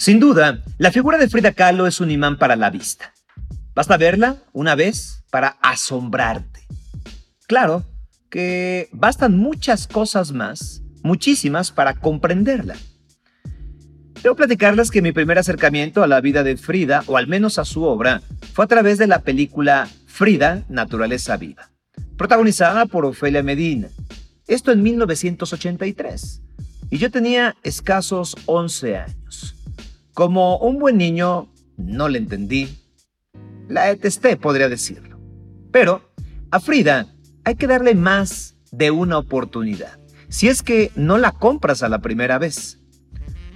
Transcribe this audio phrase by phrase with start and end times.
[0.00, 3.12] Sin duda, la figura de Frida Kahlo es un imán para la vista.
[3.74, 6.66] Basta verla una vez para asombrarte.
[7.46, 7.84] Claro
[8.30, 12.76] que bastan muchas cosas más, muchísimas, para comprenderla.
[14.22, 17.66] Debo platicarles que mi primer acercamiento a la vida de Frida, o al menos a
[17.66, 18.22] su obra,
[18.54, 21.68] fue a través de la película Frida, Naturaleza Viva,
[22.16, 23.88] protagonizada por Ofelia Medina.
[24.46, 26.40] Esto en 1983.
[26.88, 29.59] Y yo tenía escasos 11 años.
[30.14, 32.68] Como un buen niño, no le entendí.
[33.68, 35.18] La detesté, podría decirlo.
[35.70, 36.02] Pero
[36.50, 37.06] a Frida
[37.44, 42.00] hay que darle más de una oportunidad, si es que no la compras a la
[42.00, 42.80] primera vez.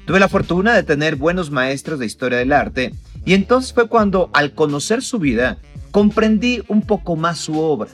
[0.07, 4.31] Tuve la fortuna de tener buenos maestros de historia del arte y entonces fue cuando,
[4.33, 5.59] al conocer su vida,
[5.91, 7.91] comprendí un poco más su obra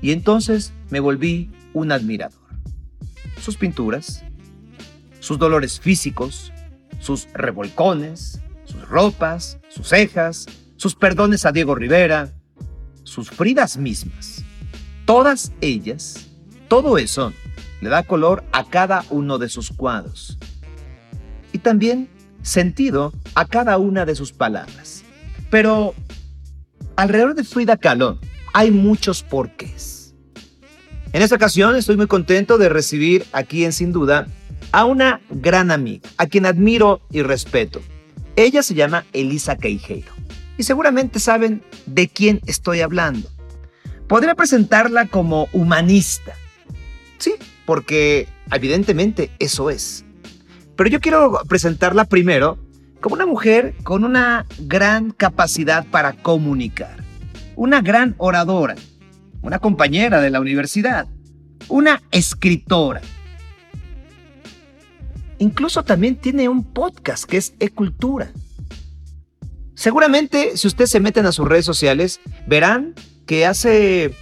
[0.00, 2.40] y entonces me volví un admirador.
[3.40, 4.24] Sus pinturas,
[5.20, 6.51] sus dolores físicos,
[7.02, 12.32] sus revolcones, sus ropas, sus cejas, sus perdones a Diego Rivera,
[13.02, 14.44] sus Fridas mismas.
[15.04, 16.28] Todas ellas,
[16.68, 17.32] todo eso,
[17.80, 20.38] le da color a cada uno de sus cuadros
[21.52, 22.08] y también
[22.42, 25.02] sentido a cada una de sus palabras.
[25.50, 25.94] Pero
[26.94, 28.18] alrededor de Frida Kahlo
[28.54, 30.14] hay muchos porqués.
[31.12, 34.28] En esta ocasión estoy muy contento de recibir aquí en Sin Duda
[34.70, 37.80] a una gran amiga, a quien admiro y respeto.
[38.36, 40.12] Ella se llama Elisa Queijeiro
[40.56, 43.28] y seguramente saben de quién estoy hablando.
[44.08, 46.34] Podría presentarla como humanista.
[47.18, 47.34] Sí,
[47.66, 50.04] porque evidentemente eso es.
[50.76, 52.58] Pero yo quiero presentarla primero
[53.00, 56.96] como una mujer con una gran capacidad para comunicar,
[57.56, 58.76] una gran oradora,
[59.42, 61.08] una compañera de la universidad,
[61.68, 63.00] una escritora.
[65.42, 68.30] Incluso también tiene un podcast que es E-Cultura.
[69.74, 72.94] Seguramente si ustedes se meten a sus redes sociales, verán
[73.26, 74.14] que hace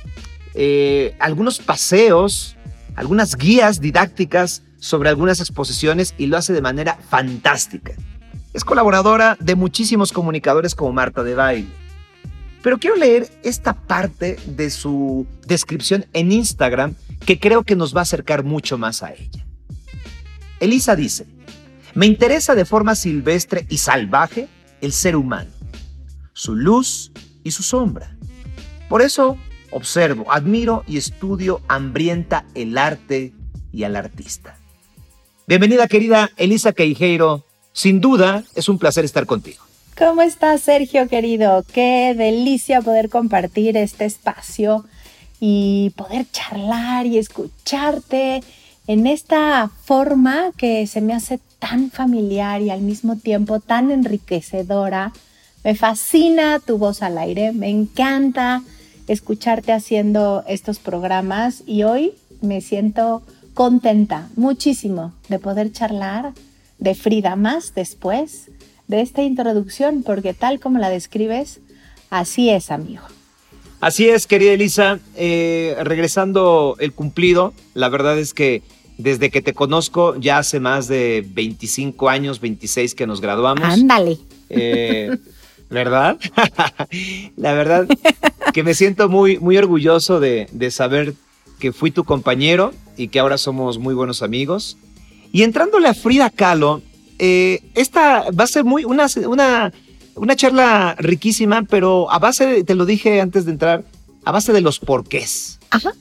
[0.54, 2.56] eh, algunos paseos,
[2.96, 7.92] algunas guías didácticas sobre algunas exposiciones y lo hace de manera fantástica.
[8.54, 11.68] Es colaboradora de muchísimos comunicadores como Marta de Baile.
[12.62, 16.94] Pero quiero leer esta parte de su descripción en Instagram
[17.26, 19.49] que creo que nos va a acercar mucho más a ella.
[20.60, 21.26] Elisa dice,
[21.94, 24.46] me interesa de forma silvestre y salvaje
[24.82, 25.50] el ser humano,
[26.34, 27.12] su luz
[27.42, 28.14] y su sombra.
[28.88, 29.38] Por eso
[29.70, 33.32] observo, admiro y estudio hambrienta el arte
[33.72, 34.58] y al artista.
[35.46, 37.44] Bienvenida querida Elisa Queijeiro.
[37.72, 39.64] Sin duda es un placer estar contigo.
[39.96, 41.64] ¿Cómo estás Sergio querido?
[41.72, 44.84] Qué delicia poder compartir este espacio
[45.40, 48.42] y poder charlar y escucharte
[48.90, 55.12] en esta forma que se me hace tan familiar y al mismo tiempo tan enriquecedora.
[55.62, 58.64] Me fascina tu voz al aire, me encanta
[59.06, 63.22] escucharte haciendo estos programas y hoy me siento
[63.54, 66.32] contenta muchísimo de poder charlar
[66.80, 68.50] de Frida más después
[68.88, 71.60] de esta introducción, porque tal como la describes,
[72.10, 73.04] así es, amigo.
[73.80, 74.98] Así es, querida Elisa.
[75.16, 78.62] Eh, regresando el cumplido, la verdad es que
[79.02, 83.64] desde que te conozco, ya hace más de 25 años, 26 que nos graduamos.
[83.64, 84.18] Ándale.
[84.48, 85.16] Eh,
[85.70, 86.18] ¿Verdad?
[87.36, 87.86] la verdad
[88.52, 91.14] que me siento muy, muy orgulloso de, de saber
[91.60, 94.76] que fui tu compañero y que ahora somos muy buenos amigos.
[95.32, 96.82] Y entrándole a Frida Kahlo,
[97.18, 99.72] eh, esta va a ser muy una, una,
[100.16, 103.84] una charla riquísima, pero a base, de, te lo dije antes de entrar,
[104.24, 105.60] a base de los porqués.
[105.70, 105.92] Ajá.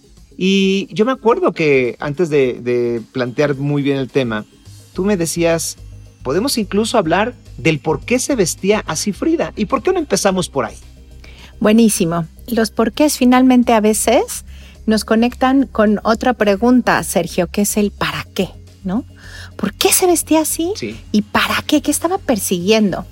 [0.41, 4.45] Y yo me acuerdo que antes de, de plantear muy bien el tema,
[4.93, 5.75] tú me decías,
[6.23, 9.51] podemos incluso hablar del por qué se vestía así Frida.
[9.57, 10.77] ¿Y por qué no empezamos por ahí?
[11.59, 12.25] Buenísimo.
[12.47, 14.45] Los porqués finalmente a veces
[14.85, 18.47] nos conectan con otra pregunta, Sergio, que es el para qué,
[18.85, 19.03] ¿no?
[19.57, 20.71] ¿Por qué se vestía así?
[20.77, 20.95] Sí.
[21.11, 21.81] ¿Y para qué?
[21.81, 23.05] ¿Qué estaba persiguiendo?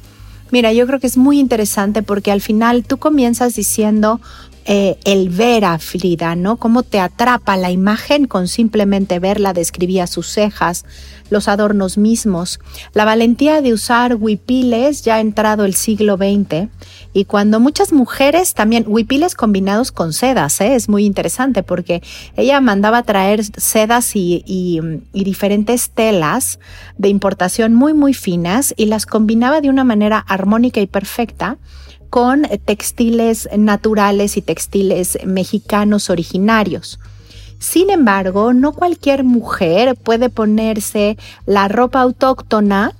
[0.50, 4.22] Mira, yo creo que es muy interesante porque al final tú comienzas diciendo
[4.70, 6.58] eh, el ver a Frida, ¿no?
[6.58, 10.84] Cómo te atrapa la imagen con simplemente verla, describía sus cejas,
[11.30, 12.60] los adornos mismos,
[12.94, 16.68] la valentía de usar huipiles ya entrado el siglo XX
[17.14, 20.76] y cuando muchas mujeres también, huipiles combinados con sedas, ¿eh?
[20.76, 22.04] es muy interesante porque
[22.36, 24.82] ella mandaba traer sedas y, y,
[25.14, 26.60] y diferentes telas
[26.98, 31.58] de importación muy, muy finas y las combinaba de una manera armónica y perfecta
[32.10, 37.00] con textiles naturales y textiles mexicanos originarios.
[37.60, 42.94] Sin embargo, no cualquier mujer puede ponerse la ropa autóctona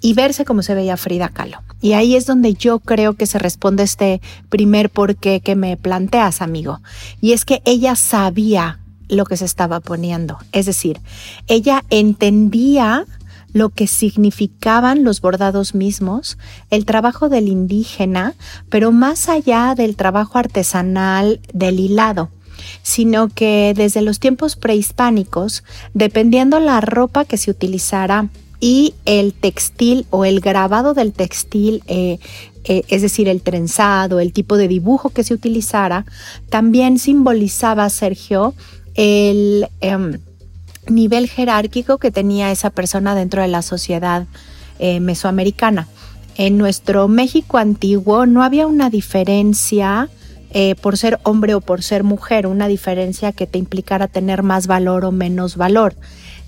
[0.00, 1.58] y verse como se veía Frida Kahlo.
[1.80, 6.42] Y ahí es donde yo creo que se responde este primer porqué que me planteas,
[6.42, 6.80] amigo.
[7.20, 10.38] Y es que ella sabía lo que se estaba poniendo.
[10.52, 11.00] Es decir,
[11.46, 13.06] ella entendía
[13.52, 16.38] lo que significaban los bordados mismos,
[16.70, 18.34] el trabajo del indígena,
[18.68, 22.30] pero más allá del trabajo artesanal del hilado
[22.82, 25.64] sino que desde los tiempos prehispánicos,
[25.94, 28.28] dependiendo la ropa que se utilizara
[28.60, 32.18] y el textil o el grabado del textil, eh,
[32.64, 36.04] eh, es decir, el trenzado, el tipo de dibujo que se utilizara,
[36.50, 38.54] también simbolizaba, Sergio,
[38.94, 40.18] el em,
[40.86, 44.26] nivel jerárquico que tenía esa persona dentro de la sociedad
[44.78, 45.88] eh, mesoamericana.
[46.36, 50.08] En nuestro México antiguo no había una diferencia
[50.82, 55.04] por ser hombre o por ser mujer, una diferencia que te implicara tener más valor
[55.04, 55.94] o menos valor.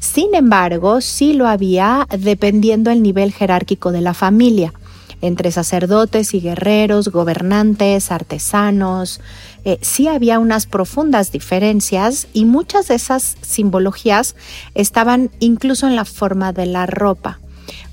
[0.03, 4.73] Sin embargo, sí lo había dependiendo el nivel jerárquico de la familia,
[5.23, 9.21] entre sacerdotes y guerreros, gobernantes, artesanos.
[9.65, 14.37] Eh, sí había unas profundas diferencias y muchas de esas simbologías
[14.75, 17.39] estaban incluso en la forma de la ropa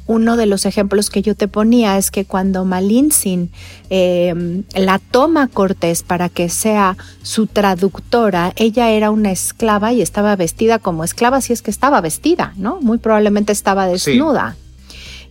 [0.10, 3.52] uno de los ejemplos que yo te ponía es que cuando Malintzin
[3.92, 10.36] eh, la toma Cortés para que sea su traductora, ella era una esclava y estaba
[10.36, 12.82] vestida como esclava, si es que estaba vestida, ¿no?
[12.82, 14.56] Muy probablemente estaba desnuda.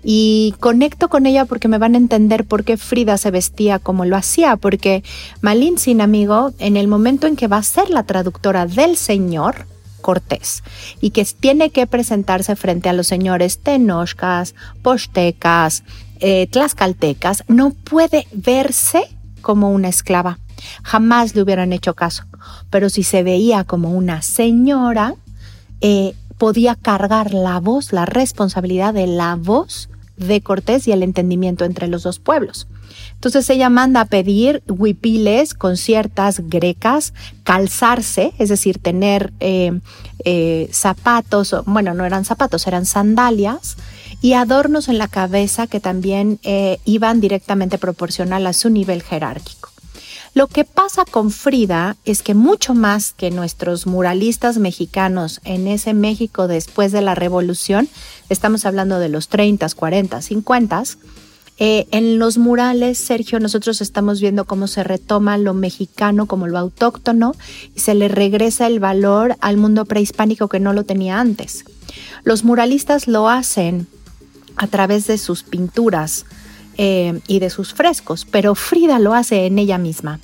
[0.02, 4.04] Y conecto con ella porque me van a entender por qué Frida se vestía como
[4.04, 5.02] lo hacía, porque
[5.40, 9.66] Malintzin, amigo, en el momento en que va a ser la traductora del Señor,
[10.00, 10.62] Cortés
[11.00, 15.82] y que tiene que presentarse frente a los señores tenochcas, postecas,
[16.20, 19.02] eh, tlaxcaltecas, no puede verse
[19.42, 20.38] como una esclava.
[20.82, 22.24] Jamás le hubieran hecho caso.
[22.70, 25.14] Pero si se veía como una señora,
[25.80, 31.64] eh, podía cargar la voz, la responsabilidad de la voz de Cortés y el entendimiento
[31.64, 32.66] entre los dos pueblos.
[33.14, 39.80] Entonces ella manda a pedir huipiles con ciertas grecas, calzarse, es decir, tener eh,
[40.24, 43.76] eh, zapatos, bueno, no eran zapatos, eran sandalias
[44.22, 49.70] y adornos en la cabeza que también eh, iban directamente proporcional a su nivel jerárquico.
[50.34, 55.94] Lo que pasa con Frida es que mucho más que nuestros muralistas mexicanos en ese
[55.94, 57.88] México después de la revolución,
[58.28, 60.84] estamos hablando de los 30, 40, 50,
[61.60, 66.56] eh, en los murales, Sergio, nosotros estamos viendo cómo se retoma lo mexicano como lo
[66.56, 67.34] autóctono
[67.74, 71.64] y se le regresa el valor al mundo prehispánico que no lo tenía antes.
[72.22, 73.88] Los muralistas lo hacen
[74.56, 76.26] a través de sus pinturas
[76.78, 80.20] eh, y de sus frescos, pero Frida lo hace en ella misma.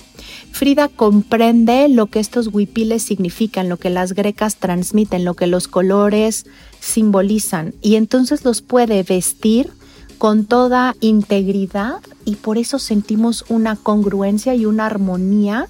[0.51, 5.67] Frida comprende lo que estos huipiles significan, lo que las grecas transmiten, lo que los
[5.67, 6.45] colores
[6.79, 9.69] simbolizan y entonces los puede vestir
[10.17, 15.67] con toda integridad y por eso sentimos una congruencia y una armonía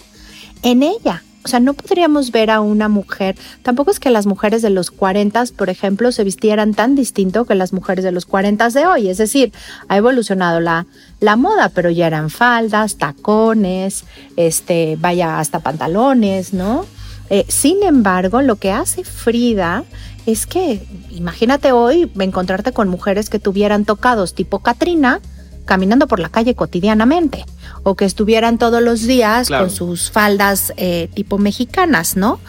[0.61, 1.23] en ella.
[1.45, 4.89] O sea, no podríamos ver a una mujer, tampoco es que las mujeres de los
[4.89, 9.09] 40, por ejemplo, se vistieran tan distinto que las mujeres de los 40 de hoy.
[9.09, 9.53] Es decir,
[9.87, 10.87] ha evolucionado la,
[11.19, 14.05] la moda, pero ya eran faldas, tacones,
[14.37, 16.87] este, vaya hasta pantalones, ¿no?
[17.29, 19.83] Eh, sin embargo, lo que hace Frida
[20.25, 25.21] es que imagínate hoy encontrarte con mujeres que tuvieran tocados tipo Katrina
[25.65, 27.45] caminando por la calle cotidianamente
[27.83, 32.39] o que estuvieran todos los días con sus faldas eh, tipo mexicanas, ¿no?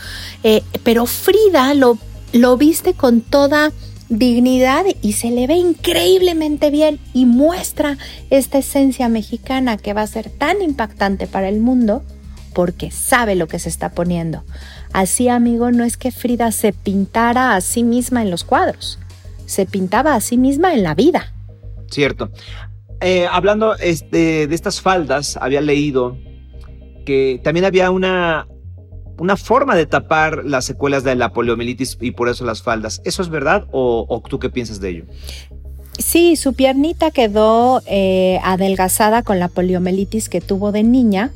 [0.42, 1.98] Eh, pero Frida lo,
[2.32, 3.72] lo viste con toda
[4.08, 7.98] dignidad y se le ve increíblemente bien y muestra
[8.30, 12.04] esta esencia mexicana que va a ser tan impactante para el mundo
[12.54, 14.44] porque sabe lo que se está poniendo.
[14.92, 18.98] Así, amigo, no es que Frida se pintara a sí misma en los cuadros,
[19.44, 21.34] se pintaba a sí misma en la vida.
[21.90, 22.30] Cierto.
[23.00, 26.16] Eh, hablando este, de estas faldas, había leído
[27.04, 28.46] que también había una,
[29.18, 33.00] una forma de tapar las secuelas de la poliomielitis y por eso las faldas.
[33.04, 35.04] ¿Eso es verdad o, tú qué piensas de ello?
[35.98, 41.32] Sí, su piernita quedó eh, adelgazada con la poliomielitis que tuvo de niña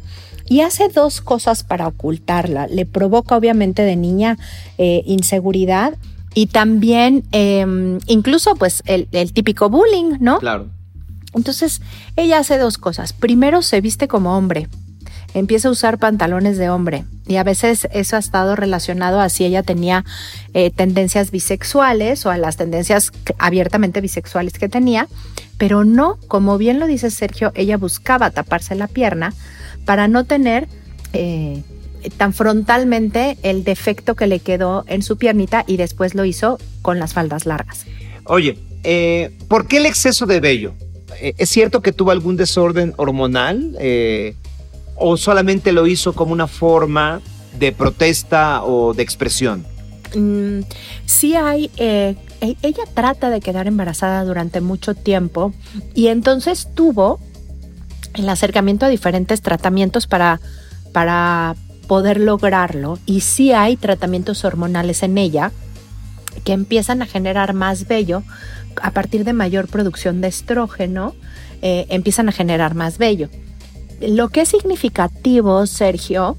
[0.49, 2.67] y hace dos cosas para ocultarla.
[2.67, 4.37] Le provoca obviamente de niña
[4.76, 5.95] eh, inseguridad
[6.35, 10.38] y también em, incluso pues el, el típico bullying, ¿no?
[10.40, 10.69] Claro.
[11.35, 11.81] Entonces
[12.17, 13.13] ella hace dos cosas.
[13.13, 14.69] Primero se viste como hombre
[15.35, 17.05] empieza a usar pantalones de hombre.
[17.27, 20.05] Y a veces eso ha estado relacionado a si ella tenía
[20.55, 25.09] eh, tendencias bisexuales o a las tendencias abiertamente bisexuales que tenía,
[25.59, 29.33] pero no, como bien lo dice Sergio, ella buscaba taparse la pierna
[29.85, 30.69] para no tener
[31.13, 31.63] eh,
[32.17, 36.99] tan frontalmente el defecto que le quedó en su piernita y después lo hizo con
[36.99, 37.87] las faldas largas.
[38.25, 40.75] Oye, eh, ¿por qué el exceso de vello?
[41.21, 43.77] Eh, ¿Es cierto que tuvo algún desorden hormonal?
[43.79, 44.35] Eh,
[44.97, 47.21] ¿O solamente lo hizo como una forma
[47.59, 49.67] de protesta o de expresión?
[50.15, 50.61] Mm,
[51.07, 55.53] sí hay, e-, ella trata de quedar embarazada durante mucho tiempo
[55.95, 57.21] y entonces tuvo
[58.15, 60.41] el acercamiento a diferentes tratamientos para,
[60.93, 61.55] para
[61.87, 62.99] poder lograrlo.
[63.07, 65.53] Y sí hay tratamientos hormonales en ella
[66.45, 68.23] que empiezan a generar más vello
[68.83, 71.15] a partir de mayor producción de estrógeno,
[71.62, 73.29] eh, empiezan a generar más vello.
[74.00, 76.37] Lo que es significativo, Sergio,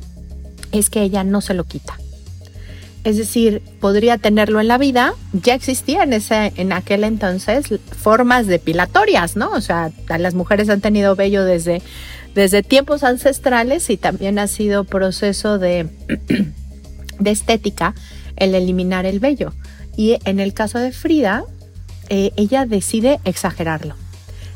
[0.71, 1.97] es que ella no se lo quita.
[3.03, 5.13] Es decir, podría tenerlo en la vida.
[5.33, 7.65] Ya existían en aquel entonces
[7.97, 9.51] formas depilatorias, ¿no?
[9.51, 11.81] O sea, las mujeres han tenido vello desde,
[12.35, 15.88] desde tiempos ancestrales y también ha sido proceso de,
[17.19, 17.95] de estética
[18.35, 19.53] el eliminar el vello.
[19.97, 21.43] Y en el caso de Frida,
[22.13, 23.95] eh, ella decide exagerarlo.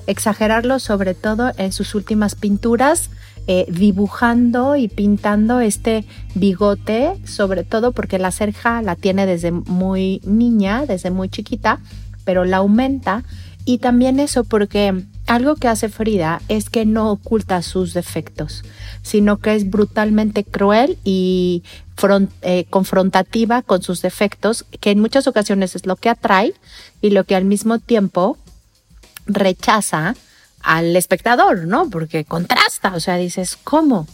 [0.08, 3.10] Exagerarlo sobre todo en sus últimas pinturas,
[3.48, 10.20] eh, dibujando y pintando este bigote, sobre todo porque la cerja la tiene desde muy
[10.26, 11.80] niña, desde muy chiquita,
[12.26, 13.24] pero la aumenta.
[13.64, 18.64] Y también eso porque algo que hace Frida es que no oculta sus defectos,
[19.02, 21.64] sino que es brutalmente cruel y
[22.42, 26.54] eh, confrontativa con sus defectos, que en muchas ocasiones es lo que atrae
[27.02, 28.38] y lo que al mismo tiempo
[29.26, 30.16] rechaza
[30.62, 31.90] al espectador, ¿no?
[31.90, 34.08] Porque contrasta, o sea, dices, ¿cómo?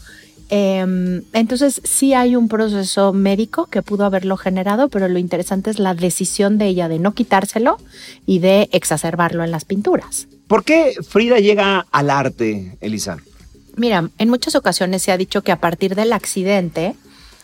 [0.53, 5.79] Em, entonces sí hay un proceso médico que pudo haberlo generado, pero lo interesante es
[5.79, 7.77] la decisión de ella de no quitárselo
[8.25, 10.27] y de exacerbarlo en las pinturas.
[10.47, 13.15] ¿Por qué Frida llega al arte, Elisa?
[13.77, 16.95] Mira, en muchas ocasiones se ha dicho que a partir del accidente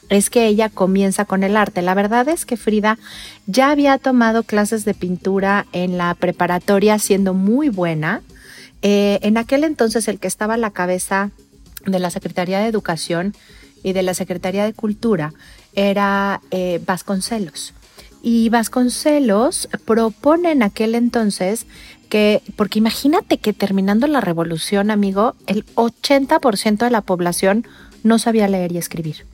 [0.09, 1.81] es que ella comienza con el arte.
[1.81, 2.99] La verdad es que Frida
[3.45, 8.21] ya había tomado clases de pintura en la preparatoria siendo muy buena.
[8.81, 11.31] Eh, en aquel entonces el que estaba a la cabeza
[11.85, 13.33] de la Secretaría de Educación
[13.83, 15.33] y de la Secretaría de Cultura
[15.73, 17.73] era eh, Vasconcelos.
[18.21, 21.65] Y Vasconcelos propone en aquel entonces
[22.09, 27.67] que, porque imagínate que terminando la revolución, amigo, el 80% de la población
[28.03, 29.25] no sabía leer y escribir.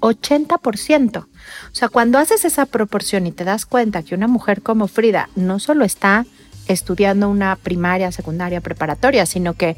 [0.00, 1.18] 80%.
[1.18, 1.26] O
[1.72, 5.58] sea, cuando haces esa proporción y te das cuenta que una mujer como Frida no
[5.58, 6.26] solo está
[6.68, 9.76] estudiando una primaria, secundaria, preparatoria, sino que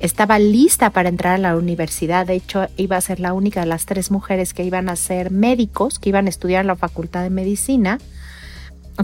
[0.00, 2.26] estaba lista para entrar a la universidad.
[2.26, 5.30] De hecho, iba a ser la única de las tres mujeres que iban a ser
[5.30, 7.98] médicos, que iban a estudiar en la Facultad de Medicina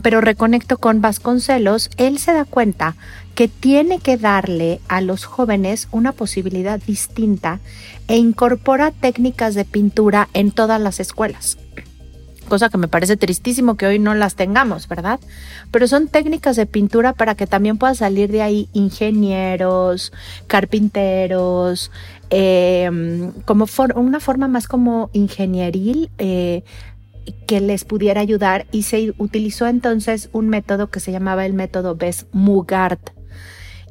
[0.01, 2.97] pero reconecto con Vasconcelos, él se da cuenta
[3.35, 7.61] que tiene que darle a los jóvenes una posibilidad distinta
[8.09, 11.59] e incorpora técnicas de pintura en todas las escuelas.
[12.49, 15.21] Cosa que me parece tristísimo que hoy no las tengamos, ¿verdad?
[15.71, 20.13] Pero son técnicas de pintura para que también puedan salir de ahí ingenieros,
[20.49, 21.91] carpinteros,
[22.31, 26.63] em, como una forma más como ingenieril, eh,
[27.47, 31.97] que les pudiera ayudar y se utilizó entonces un método que se llamaba el método
[31.97, 32.99] Bess-Mugard.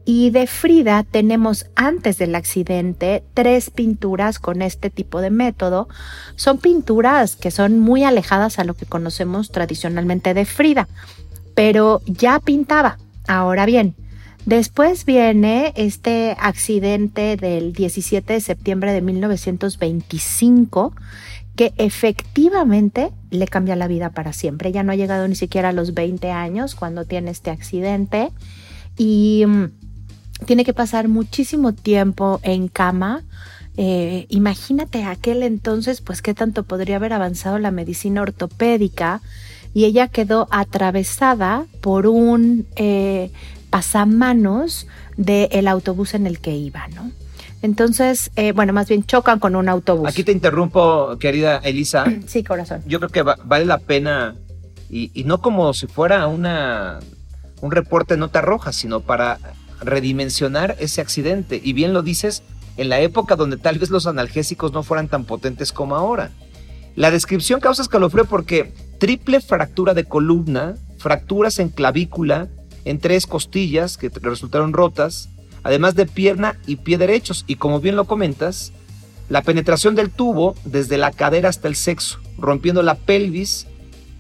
[0.04, 5.88] Y de Frida tenemos antes del accidente tres pinturas con este tipo de método.
[6.36, 10.88] Son pinturas que son muy alejadas a lo que conocemos tradicionalmente de Frida,
[11.54, 12.98] pero ya pintaba.
[13.28, 13.96] Ahora bien,
[14.46, 20.94] después viene este accidente del 17 de septiembre de 1925
[21.56, 24.72] que efectivamente le cambia la vida para siempre.
[24.72, 28.32] Ya no ha llegado ni siquiera a los 20 años cuando tiene este accidente
[28.98, 29.66] y mm,
[30.46, 33.24] tiene que pasar muchísimo tiempo en cama.
[33.78, 39.22] Eh, imagínate aquel entonces, pues qué tanto podría haber avanzado la medicina ortopédica
[39.74, 43.32] y ella quedó atravesada por un eh,
[43.70, 47.12] pasamanos del autobús en el que iba, ¿no?
[47.62, 50.08] Entonces, eh, bueno, más bien chocan con un autobús.
[50.08, 52.06] Aquí te interrumpo, querida Elisa.
[52.28, 52.82] Sí, corazón.
[52.88, 54.36] Yo creo que vale la pena,
[54.90, 57.00] y, no como si fuera una,
[57.62, 59.38] un reporte de nota roja, sino para
[59.82, 61.60] redimensionar ese accidente.
[61.64, 62.44] Y bien lo dices,
[62.78, 66.32] en la época donde tal vez los analgésicos no fueran tan potentes como ahora.
[66.96, 72.48] La descripción causa escalofrío porque triple fractura de columna, fracturas en clavícula,
[72.86, 75.30] en tres costillas que resultaron rotas,
[75.64, 77.44] además de pierna y pie derechos.
[77.48, 78.72] Y como bien lo comentas,
[79.30, 83.68] la penetración del tubo desde la cadera hasta el sexo, rompiendo la pelvis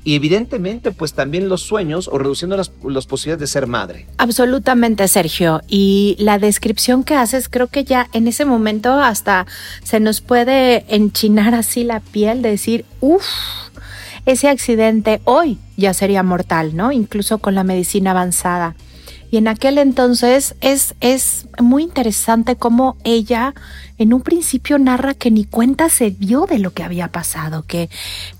[0.03, 4.07] y evidentemente pues también los sueños o reduciendo las, posibilidades de ser madre.
[4.17, 5.61] Absolutamente, Sergio.
[5.67, 9.45] Y la descripción que haces creo que ya en ese momento hasta
[9.83, 13.25] se nos puede enchinar así la piel, de decir, uff,
[14.25, 16.91] ese accidente hoy ya sería mortal, ¿no?
[16.91, 18.75] Incluso con la medicina avanzada.
[19.31, 23.53] Y en aquel entonces es, es muy interesante cómo ella
[23.97, 27.89] en un principio narra que ni cuenta se dio de lo que había pasado, que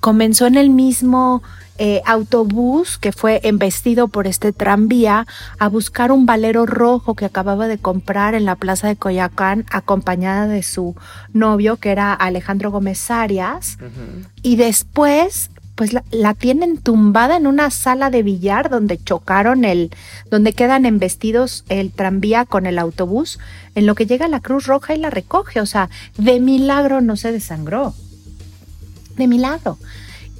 [0.01, 1.41] comenzó en el mismo
[1.77, 5.25] eh, autobús que fue embestido por este tranvía
[5.57, 10.48] a buscar un valero rojo que acababa de comprar en la plaza de Coyacán acompañada
[10.48, 10.95] de su
[11.33, 13.77] novio que era Alejandro Gómez Arias.
[14.43, 15.50] Y después
[15.81, 19.89] pues la, tienen tumbada en una sala de billar donde chocaron el,
[20.29, 23.39] donde quedan embestidos el tranvía con el autobús,
[23.73, 25.59] en lo que llega la Cruz Roja y la recoge.
[25.59, 27.95] O sea, de milagro no se desangró.
[29.17, 29.79] De milagro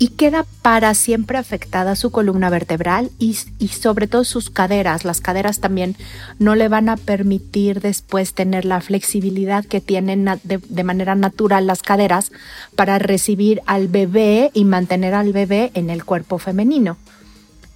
[0.02, 5.06] y queda para siempre afectada su columna vertebral y, sobre todo sus caderas.
[5.06, 5.96] Las caderas también
[6.40, 11.84] no le van a permitir después tener la flexibilidad que tienen de, manera natural las
[11.84, 12.32] caderas
[12.76, 16.98] para recibir al bebé y mantener al bebé en el cuerpo femenino.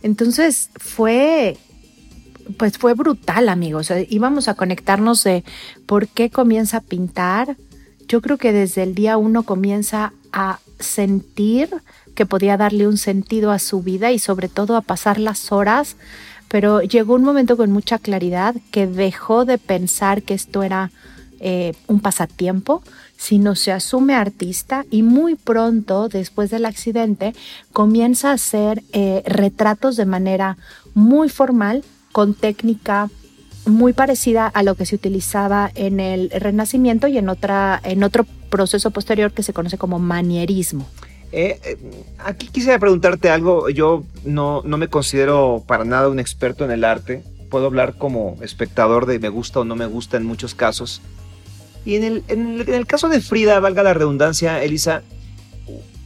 [0.02, 1.58] Entonces fue
[2.58, 3.94] pues fue brutal, amigos.
[4.10, 5.44] íbamos a conectarnos de
[5.86, 7.56] por qué comienza a pintar.
[8.08, 11.70] Yo creo que desde el día uno comienza a sentir
[12.16, 15.98] que podía darle un sentido a su vida y sobre todo a pasar las horas,
[16.48, 20.92] pero llegó un momento con mucha claridad que dejó de pensar que esto era
[21.40, 22.82] eh, un pasatiempo,
[23.18, 27.36] sino se asume artista y muy pronto, después del accidente,
[27.74, 30.58] comienza a hacer eh, retratos de manera
[30.94, 33.10] muy formal, con técnica
[33.66, 38.26] muy parecida a lo que se utilizaba en el Renacimiento y en, otra, en otro
[38.50, 40.88] proceso posterior que se conoce como manierismo.
[41.38, 41.78] Eh, eh,
[42.20, 43.70] aquí quisiera preguntarte algo.
[43.70, 47.26] Yo no, no me considero para nada un experto en el arte.
[47.50, 51.02] Puedo hablar como espectador de me gusta o no me gusta en muchos casos.
[51.84, 55.04] Y en el, en el, caso de Frida, valga la redundancia, Elisa,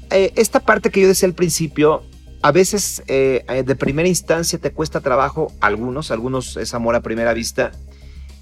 [0.10, 2.02] eh, esta parte que yo decía al principio,
[2.42, 7.72] a veces de primera instancia te cuesta trabajo, algunos, algunos es amor a primera vista,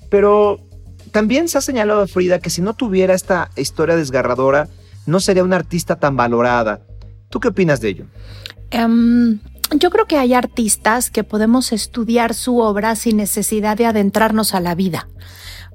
[0.09, 0.59] pero
[1.11, 4.69] también se ha señalado a Frida que si no tuviera esta historia desgarradora,
[5.07, 6.81] no sería una artista tan valorada.
[7.29, 8.05] ¿Tú qué opinas de ello?
[8.69, 9.39] Em,
[9.75, 14.59] yo creo que hay artistas que podemos estudiar su obra sin necesidad de adentrarnos a
[14.59, 15.07] la vida.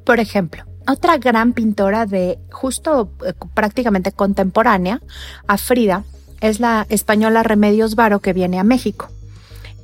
[0.05, 5.01] Por ejemplo, otra gran pintora de justo eh, prácticamente contemporánea,
[5.47, 6.05] a Frida,
[6.40, 9.09] es la española Remedios Varo que viene a México.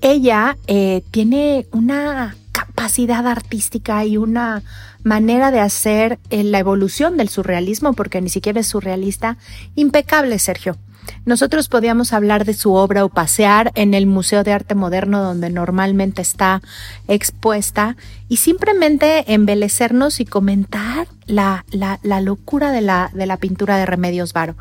[0.01, 4.63] Ella eh, tiene una capacidad artística y una
[5.09, 9.39] manera de hacer eh, la evolución del surrealismo, porque ni siquiera es surrealista,
[9.75, 10.77] impecable, Sergio.
[11.25, 15.49] Nosotros podíamos hablar de su obra o pasear en el Museo de Arte Moderno donde
[15.49, 16.61] normalmente está
[17.09, 17.97] expuesta
[18.29, 23.87] y simplemente embelecernos y comentar la, la, la locura de la, de la pintura de
[23.87, 24.57] Remedios Varo.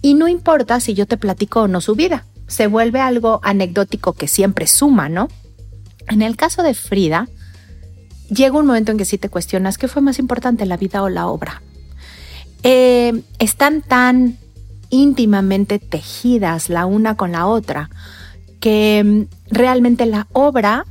[0.00, 4.12] Y no importa si yo te platico o no su vida, se vuelve algo anecdótico
[4.12, 5.28] que siempre suma, ¿no?
[6.08, 7.28] En el caso de Frida,
[8.32, 11.08] llega un momento en que sí te cuestionas qué fue más importante, la vida o
[11.08, 11.62] la obra.
[12.62, 14.38] Eh, están tan
[14.90, 17.90] íntimamente tejidas la una con la otra
[18.60, 20.86] que mm, realmente la obra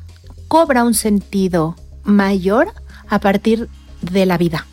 [0.48, 2.74] cobra un sentido mayor
[3.08, 3.70] a partir
[4.02, 4.66] de la vida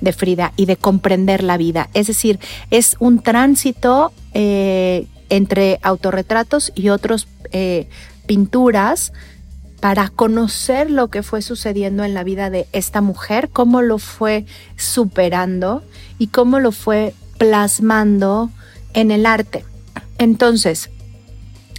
[0.00, 1.88] de Frida y de comprender la vida.
[1.94, 2.38] Es decir,
[2.70, 7.88] es un tránsito eh, entre autorretratos y otras eh,
[8.26, 9.12] pinturas
[9.80, 14.46] para conocer lo que fue sucediendo en la vida de esta mujer, cómo lo fue
[14.76, 15.82] superando
[16.18, 18.50] y cómo lo fue plasmando
[18.94, 19.64] en el arte.
[20.18, 20.90] Entonces,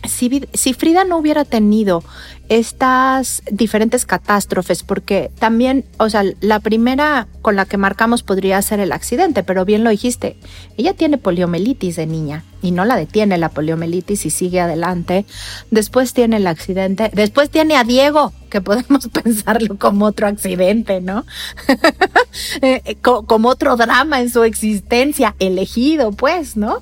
[0.03, 2.03] si, si, Frida no hubiera tenido
[2.49, 8.79] estas diferentes catástrofes, porque también, o sea, la primera con la que marcamos podría ser
[8.79, 10.37] el accidente, pero bien lo dijiste,
[10.77, 15.25] ella tiene poliomielitis de niña y no la detiene la poliomielitis y sigue adelante.
[15.71, 21.25] Después tiene el accidente, después tiene a Diego, que podemos pensarlo como otro accidente, ¿no?
[22.61, 26.81] Eh, como otro drama en su existencia, elegido, pues, ¿no?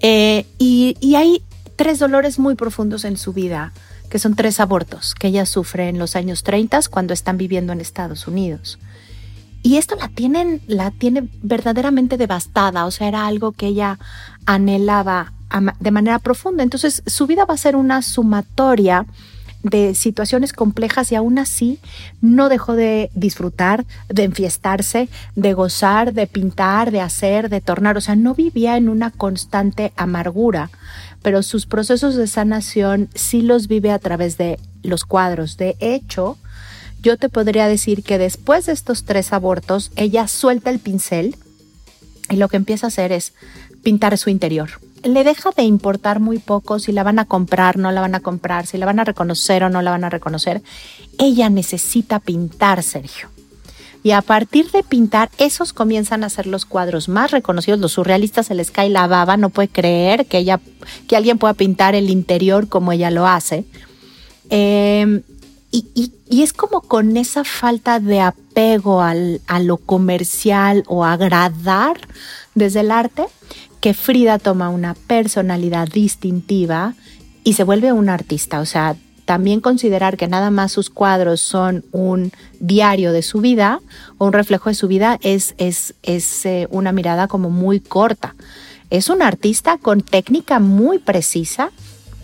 [0.00, 1.42] Eh, y, y hay
[1.76, 3.72] tres dolores muy profundos en su vida
[4.06, 7.80] que son tres abortos que ella sufre en los años 30 cuando están viviendo en
[7.80, 8.78] Estados Unidos.
[9.62, 13.98] Y esto la tienen, la tiene verdaderamente devastada, o sea, era algo que ella
[14.44, 15.32] anhelaba
[15.80, 16.62] de manera profunda.
[16.62, 19.06] Entonces, su vida va a ser una sumatoria
[19.62, 21.80] de situaciones complejas y aún así
[22.20, 27.96] no dejó de disfrutar, de enfiestarse, de gozar, de pintar, de hacer, de tornar.
[27.96, 30.70] O sea, no vivía en una constante amargura,
[31.26, 35.56] pero sus procesos de sanación sí los vive a través de los cuadros.
[35.56, 36.38] De hecho,
[37.02, 41.34] yo te podría decir que después de estos tres abortos, ella suelta el pincel
[42.30, 43.32] y lo que empieza a hacer es
[43.82, 44.70] pintar su interior
[45.02, 48.20] le deja de importar muy poco si la van a comprar, no la van a
[48.20, 50.62] comprar, si la van a reconocer o no la van a reconocer.
[51.18, 53.30] Ella necesita pintar, Sergio.
[54.06, 57.80] Y a partir de pintar, esos comienzan a ser los cuadros más reconocidos.
[57.80, 60.60] Los surrealistas se les la baba, no puede creer que ella,
[61.08, 63.64] que alguien pueda pintar el interior como ella lo hace.
[64.48, 65.22] Em,
[65.72, 71.96] y, es como con esa falta de apego al, a lo comercial o agradar
[72.54, 73.24] desde el arte
[73.80, 76.94] que Frida toma una personalidad distintiva
[77.42, 78.60] y se vuelve un artista.
[78.60, 78.94] O sea,
[79.26, 83.80] también considerar que nada más sus cuadros son un diario de su vida
[84.18, 88.36] o un reflejo de su vida es, es, es eh, una mirada como muy corta.
[88.88, 91.72] Es un artista con técnica muy precisa,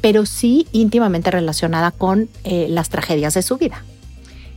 [0.01, 3.85] pero sí íntimamente relacionada con eh, las tragedias de su vida.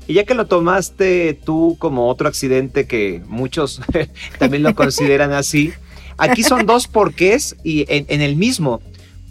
[0.07, 3.81] Y ya que lo tomaste tú como otro accidente que muchos
[4.39, 5.73] también lo consideran así,
[6.17, 8.81] aquí son dos porqués y en, en el mismo.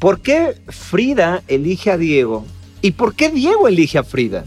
[0.00, 2.44] ¿Por qué Frida elige a Diego
[2.84, 4.44] ¿Y por qué Diego elige a Frida?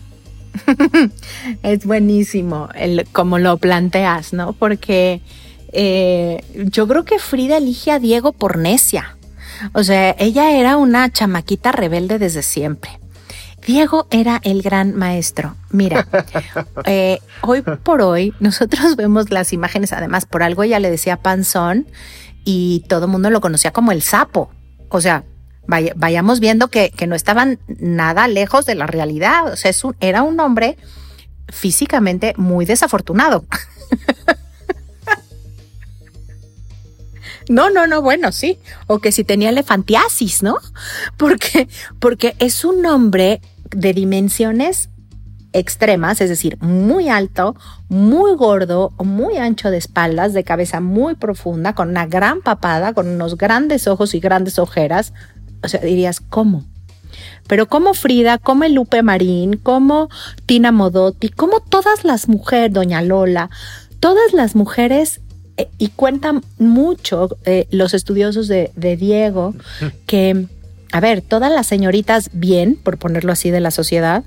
[1.64, 4.54] es buenísimo el, como lo planteas, ¿no?
[4.54, 5.22] Porque
[5.74, 9.18] eh, yo creo que Frida elige a Diego por necia.
[9.74, 13.00] O sea, ella era una chamaquita rebelde desde siempre.
[13.66, 15.56] Diego era el gran maestro.
[15.72, 16.08] Mira,
[16.86, 21.88] eh, hoy por hoy nosotros vemos las imágenes, además por algo ella le decía panzón
[22.46, 24.52] y todo el mundo lo conocía como el sapo.
[24.90, 25.24] O sea,
[25.68, 29.52] vayamos viendo que, no estaban nada lejos de la realidad.
[29.52, 30.78] O sea, era un hombre
[31.50, 33.46] físicamente muy desafortunado.
[37.50, 38.60] No, no, no, bueno, sí.
[38.88, 40.58] O que si tenía elefantiasis, ¿no?
[41.16, 44.90] Porque, porque es un hombre de dimensiones
[45.54, 47.56] extremas, es decir, muy alto,
[47.90, 53.08] muy gordo, muy ancho de espaldas, de cabeza muy profunda, con una gran papada, con
[53.08, 55.14] unos grandes ojos y grandes ojeras,
[55.64, 56.64] o sea, dirías, ¿cómo?
[57.48, 60.10] Pero como Frida, como Lupe Marín, como
[60.46, 63.50] Tina Modotti, como todas las mujeres, Doña Lola,
[64.00, 65.22] todas las mujeres,
[65.58, 69.56] eh, y cuentan mucho eh, los estudiosos de, de Diego,
[70.06, 70.46] que,
[70.92, 74.24] a ver, todas las señoritas bien, por ponerlo así, de la sociedad,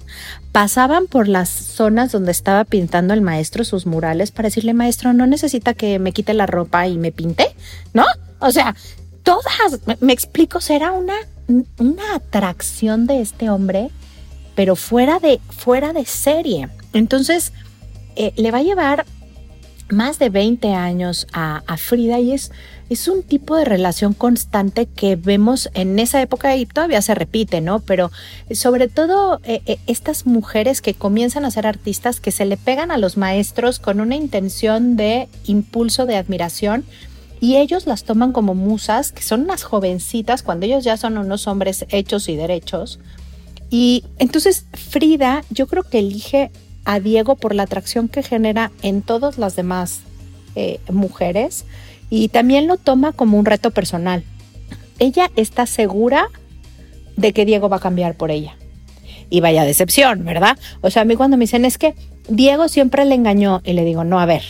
[0.53, 5.27] pasaban por las zonas donde estaba pintando el maestro sus murales para decirle, maestro, no
[5.27, 7.47] necesita que me quite la ropa y me pinte,
[7.93, 8.05] ¿no?
[8.41, 8.75] O sea,
[9.31, 11.15] todas, me, explico, será una,
[11.79, 13.91] una atracción de este hombre,
[14.57, 16.69] pero fuera de, fuera de serie.
[16.93, 17.53] Entonces,
[18.17, 19.07] eh, le va a llevar
[19.89, 22.51] más de 20 años a, Frida y es,
[22.89, 27.61] es un tipo de relación constante que vemos en esa época y todavía se repite,
[27.61, 27.81] ¿no?
[27.81, 28.11] Pero
[28.53, 32.91] sobre todo eh, eh, estas mujeres que comienzan a ser artistas que se le pegan
[32.91, 36.85] a los maestros con una intención de impulso, de admiración,
[37.41, 41.47] y ellos las toman como musas, que son unas jovencitas cuando ellos ya son unos
[41.47, 43.01] hombres hechos y derechos.
[43.71, 46.51] Y entonces Frida yo creo que elige
[46.85, 50.01] a Diego por la atracción que genera en todas las demás
[50.55, 51.65] eh, mujeres
[52.11, 54.23] y también lo toma como un reto personal.
[54.99, 56.29] Ella está segura
[57.17, 58.57] de que Diego va a cambiar por ella.
[59.31, 60.59] Y vaya decepción, ¿verdad?
[60.81, 61.95] O sea, a mí cuando me dicen es que
[62.29, 64.43] Diego siempre le engañó y le digo, no, a ver,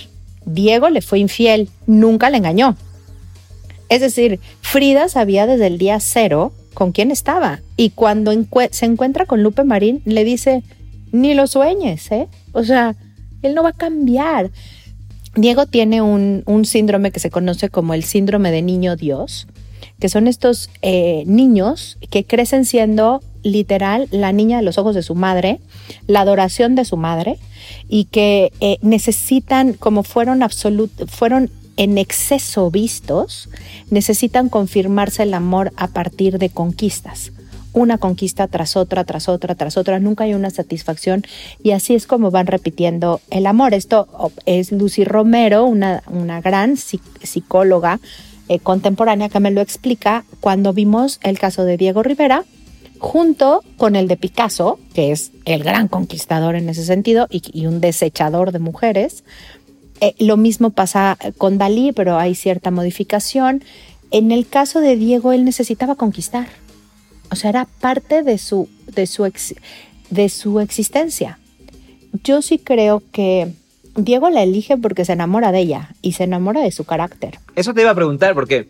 [0.45, 2.77] Diego le fue infiel, nunca le engañó.
[3.89, 8.33] Es decir, Frida sabía desde el día cero con quién estaba y cuando
[8.71, 10.63] se encuentra con Lupe Marín le dice,
[11.13, 12.29] ni lo sueñes, ¿eh?
[12.53, 12.95] O sea,
[13.43, 14.51] él no va a cambiar.
[15.35, 19.47] Diego tiene un, síndrome que se conoce como el síndrome de niño Dios,
[19.99, 25.03] que son estos eh, niños que crecen siendo literal la niña de los ojos de
[25.03, 25.61] su madre,
[26.07, 27.39] la adoración de su madre,
[27.89, 30.43] y que eh, necesitan, como fueron
[31.07, 33.49] fueron en exceso vistos,
[33.91, 37.33] necesitan confirmarse el amor a partir de conquistas.
[37.73, 41.25] Una conquista tras otra, tras otra, tras otra, nunca hay una satisfacción
[41.63, 43.75] y así es como van repitiendo el amor.
[43.75, 44.09] Esto
[44.45, 48.01] es Lucy Romero, una, una gran psicóloga
[48.49, 52.45] eh, contemporánea que me lo explica cuando vimos el caso de Diego Rivera,
[53.01, 57.81] junto con el de Picasso, que es el gran conquistador en ese sentido y, un
[57.81, 59.25] desechador de mujeres.
[60.01, 63.65] Eh, lo mismo pasa con Dalí, pero hay cierta modificación.
[64.11, 66.49] En el caso de Diego, él necesitaba conquistar.
[67.31, 69.31] O sea, era parte de su, de su,
[70.11, 71.39] de su existencia.
[72.23, 73.53] Yo sí creo que
[73.97, 77.39] Diego la elige porque se enamora de ella y se enamora de su carácter.
[77.57, 78.69] Eso te iba a preguntar, porque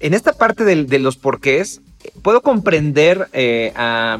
[0.00, 1.80] en esta parte de, de los porqués,
[2.22, 4.18] puedo comprender eh, a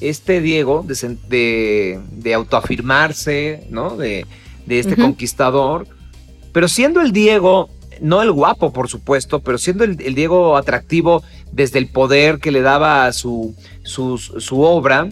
[0.00, 3.96] este Diego de, de, autoafirmarse, ¿no?
[3.96, 4.26] De,
[4.68, 5.88] este conquistador,
[6.52, 11.78] pero siendo el Diego no el guapo, por supuesto, pero siendo el, Diego atractivo desde
[11.80, 15.08] el poder que le daba su, su, su obra.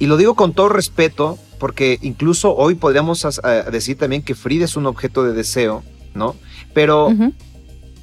[0.00, 3.24] Y lo digo con todo respeto, porque incluso hoy podríamos
[3.70, 6.34] decir también que Frida es un objeto de deseo, ¿no?
[6.74, 7.14] Pero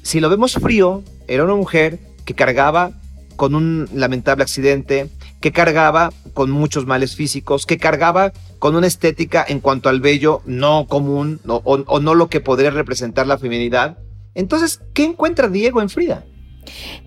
[0.02, 2.92] si lo vemos frío, era una mujer que cargaba
[3.34, 5.08] con un lamentable accidente,
[5.40, 10.42] que cargaba con muchos males físicos, que cargaba con una estética en cuanto al vello
[10.46, 13.98] no común o, o, no lo que podría representar la feminidad.
[14.36, 16.24] Entonces, ¿qué encuentra Diego en Frida?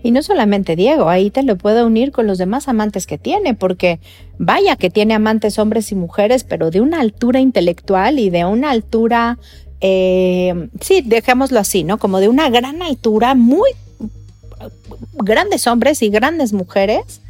[0.02, 3.54] Y no solamente Diego, ahí te lo puedo unir con los demás amantes que tiene,
[3.54, 3.98] porque
[4.38, 8.72] vaya que tiene amantes hombres y mujeres, pero de una altura intelectual y de una
[8.72, 9.38] altura,
[9.80, 11.96] eh, sí, dejémoslo así, ¿no?
[11.96, 13.70] Como de una gran altura, muy
[15.14, 17.20] grandes hombres y grandes mujeres,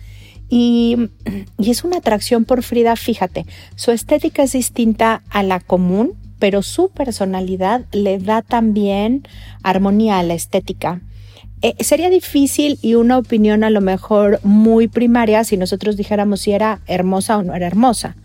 [0.48, 1.10] y,
[1.58, 6.90] es una atracción por Frida, fíjate, su estética es distinta a la común, pero su
[6.90, 9.26] personalidad le da también
[9.62, 11.00] armonía a la estética.
[11.62, 16.52] Eh, sería difícil y una opinión a lo mejor muy primaria si nosotros dijéramos si
[16.52, 18.16] era hermosa o no era hermosa.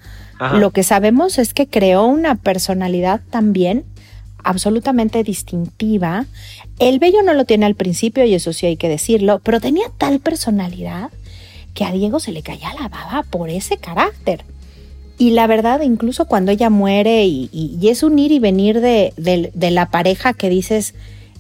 [0.53, 3.83] Lo que sabemos es que creó una personalidad también
[4.43, 6.25] absolutamente distintiva.
[6.79, 9.85] El bello no lo tiene al principio y eso sí hay que decirlo, pero tenía
[9.97, 11.09] tal personalidad
[11.73, 14.43] que a Diego se le caía la baba por ese carácter.
[15.17, 19.71] Y la verdad, incluso cuando ella muere y, es un ir y venir de, de,
[19.71, 20.93] la pareja que dices,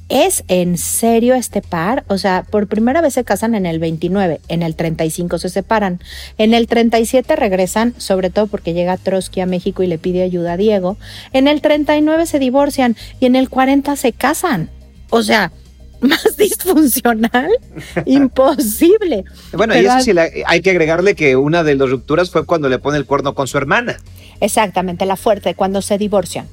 [0.09, 2.03] ¿es en serio este par?
[2.07, 5.99] O sea, por primera vez se casan en el 29, en el 35 se separan,
[6.37, 10.53] en el 37 regresan, sobre todo porque llega Trotsky a México y le pide ayuda
[10.53, 10.97] a Diego,
[11.31, 14.69] en el 39 se divorcian y en el 40 se casan.
[15.11, 15.51] O sea,
[16.01, 17.49] más disfuncional,
[18.05, 19.25] imposible.
[19.53, 20.11] Bueno, y eso sí,
[20.45, 23.47] hay que agregarle que una de las rupturas fue cuando le pone el cuerno con
[23.47, 23.97] su hermana.
[24.41, 26.47] Exactamente, la fuerte, cuando se divorcian.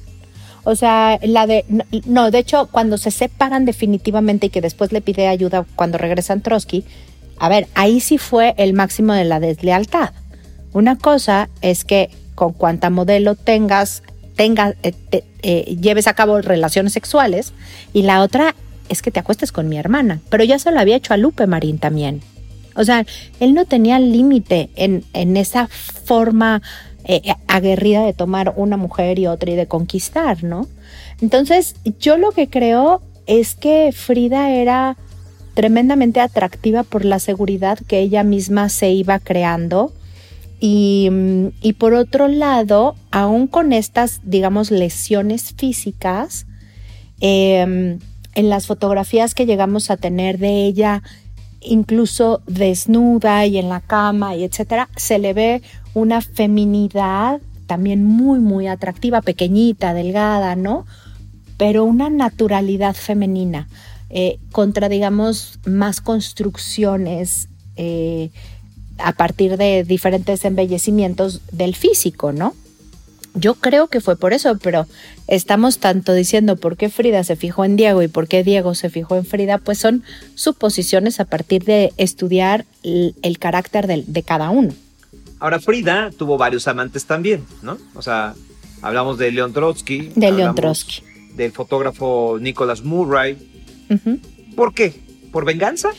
[0.69, 1.63] O sea, la de.
[2.05, 6.41] No, de hecho, cuando se separan definitivamente y que después le pide ayuda cuando regresan
[6.41, 6.83] Trotsky,
[7.39, 10.11] a ver, ahí sí fue el máximo de la deslealtad.
[10.73, 14.03] Una cosa es que con cuanta modelo tengas,
[14.35, 14.93] tengas, eh,
[15.41, 17.53] eh, lleves a cabo relaciones sexuales,
[17.93, 18.53] y la otra
[18.89, 20.19] es que te acuestes con mi hermana.
[20.27, 22.19] Pero ya se lo había hecho a Lupe Marín también.
[22.75, 23.05] O sea,
[23.39, 26.61] él no tenía límite en, en, esa forma
[27.09, 30.67] eh, aguerrida de tomar una mujer y otra y de conquistar, ¿no?
[31.21, 34.97] Entonces, yo lo que creo es que Frida era
[35.53, 39.93] tremendamente atractiva por la seguridad que ella misma se iba creando.
[40.59, 41.09] Y,
[41.77, 46.45] por otro lado, aún con estas, digamos, lesiones físicas,
[47.21, 47.97] eh,
[48.37, 51.03] en las fotografías que llegamos a tener de ella,
[51.61, 55.61] incluso desnuda y en la cama y etcétera, se le ve
[55.97, 60.85] una feminidad también muy, muy atractiva, pequeñita, delgada, ¿no?
[61.57, 63.67] Pero una naturalidad femenina,
[64.09, 68.29] eh, contra, digamos, más construcciones eh,
[68.99, 72.53] a partir de diferentes embellecimientos del físico, ¿no?
[73.33, 74.87] Yo creo que fue por eso, pero
[75.27, 78.89] estamos tanto diciendo por qué Frida se fijó en Diego y por qué Diego se
[78.89, 80.03] fijó en Frida, pues son
[80.35, 84.73] suposiciones a partir de estudiar el, carácter de, cada uno.
[85.39, 87.77] Ahora, Frida tuvo varios amantes también, ¿no?
[87.93, 88.33] O sea,
[88.81, 90.11] hablamos de Leon Trotsky.
[90.15, 91.03] De Leon Trotsky.
[91.35, 93.37] Del fotógrafo Nicholas Murray.
[94.55, 94.93] ¿Por qué?
[95.31, 95.89] ¿Por venganza?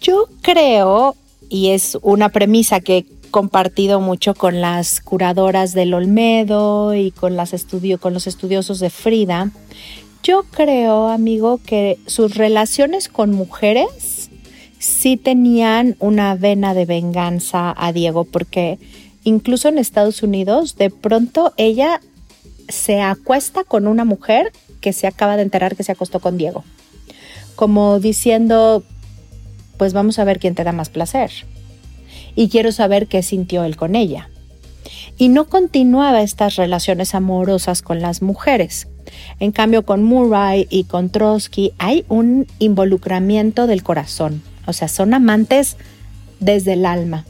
[0.00, 1.16] Yo creo,
[1.48, 7.54] y es una premisa que compartido mucho con las curadoras del Olmedo y con, las
[7.54, 9.50] estudio, con los estudiosos de Frida.
[10.22, 14.09] Yo creo, amigo, que sus relaciones con mujeres
[14.80, 18.78] sí tenían una vena de venganza a Diego, porque
[19.22, 22.00] incluso en Estados Unidos, de pronto ella
[22.68, 26.64] se acuesta con una mujer que se acaba de enterar que se acostó con Diego.
[27.56, 28.82] Como diciendo,
[29.76, 31.30] pues vamos a ver quién te da más placer
[32.34, 34.30] y quiero saber qué sintió él con ella.
[35.18, 38.88] Y no continuaba estas relaciones amorosas con las mujeres.
[39.40, 44.42] En cambio, con Murray y con Trotsky hay un involucramiento del corazón.
[44.66, 45.76] O sea, son amantes
[46.38, 47.24] desde el alma.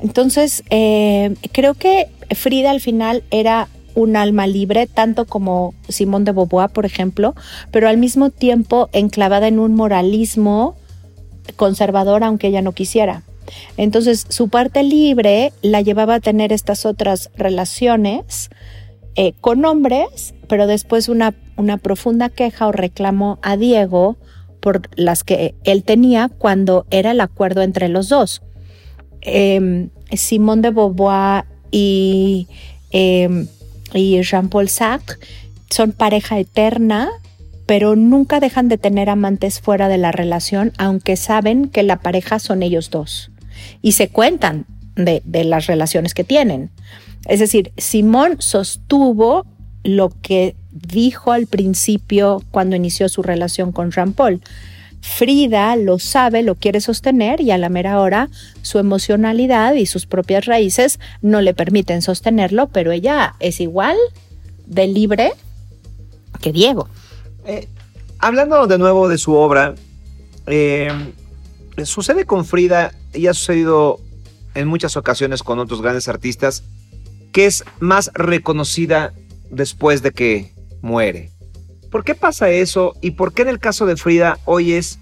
[0.00, 6.32] Entonces, eh, creo que Frida al final era un alma libre, tanto como Simón de
[6.32, 7.34] Beauvoir, por ejemplo,
[7.70, 10.76] pero al mismo tiempo enclavada en un moralismo
[11.56, 13.22] conservador, aunque ella no quisiera.
[13.76, 18.50] Entonces, su parte libre la llevaba a tener estas otras relaciones
[19.16, 24.16] eh, con hombres, pero después una, una profunda queja o reclamo a Diego
[24.64, 28.40] por las que él tenía cuando era el acuerdo entre los dos.
[29.20, 32.48] Eh, Simón de Beauvoir y,
[32.90, 33.46] em,
[33.92, 35.18] y Jean-Paul Sartre
[35.68, 37.10] son pareja eterna
[37.66, 42.38] pero nunca dejan de tener amantes fuera de la relación, aunque saben que la pareja
[42.38, 43.30] son ellos dos.
[43.82, 46.70] Y se cuentan de, de las relaciones que tienen.
[47.26, 49.46] Es decir, Simón sostuvo
[49.82, 54.42] lo que dijo al principio cuando inició su relación con Paul.
[55.00, 58.30] Frida lo sabe, lo quiere sostener y a la mera hora
[58.62, 63.96] su emocionalidad y sus propias raíces no le permiten sostenerlo, pero ella es igual
[64.66, 65.32] de libre
[66.40, 66.88] que Diego.
[67.44, 67.68] Eh,
[68.18, 69.74] hablando de nuevo de su obra,
[70.46, 70.90] eh,
[71.84, 74.00] sucede con Frida y ha sucedido
[74.54, 76.64] en muchas ocasiones con otros grandes artistas,
[77.32, 79.12] que es más reconocida
[79.50, 80.54] después de que
[80.84, 81.30] muere.
[81.90, 84.98] ¿Por qué pasa eso y por qué en el caso de Frida hoy es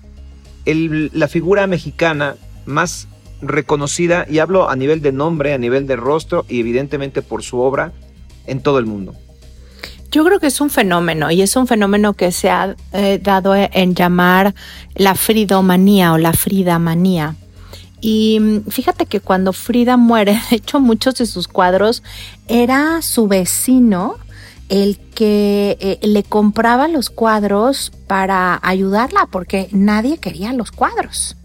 [0.64, 3.09] la figura mexicana más
[3.40, 7.59] reconocida, y hablo a nivel de nombre, a nivel de rostro y evidentemente por su
[7.59, 7.92] obra
[8.47, 9.14] en todo el mundo?
[10.12, 13.55] Yo creo que es un fenómeno y es un fenómeno que se ha eh, dado
[13.57, 14.55] en llamar
[14.95, 17.35] la fridomanía o la fridamanía.
[18.01, 22.05] Y mm, fíjate que cuando Frida muere, de hecho muchos de sus cuadros
[22.47, 24.18] era su vecino
[24.68, 31.37] el que eh, le compraba los cuadros para ayudarla porque nadie quería los cuadros.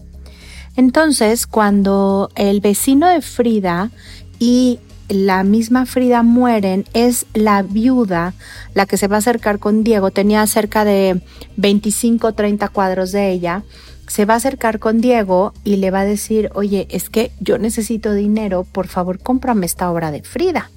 [0.74, 3.92] Entonces, cuando el vecino de Frida
[4.40, 8.34] y la misma Frida mueren, es la viuda
[8.74, 10.10] la que se va a acercar con Diego.
[10.10, 11.22] Tenía cerca de
[11.56, 13.62] 25 o 30 cuadros de ella.
[14.08, 17.58] Se va a acercar con Diego y le va a decir, oye, es que yo
[17.58, 20.68] necesito dinero, por favor cómprame esta obra de Frida.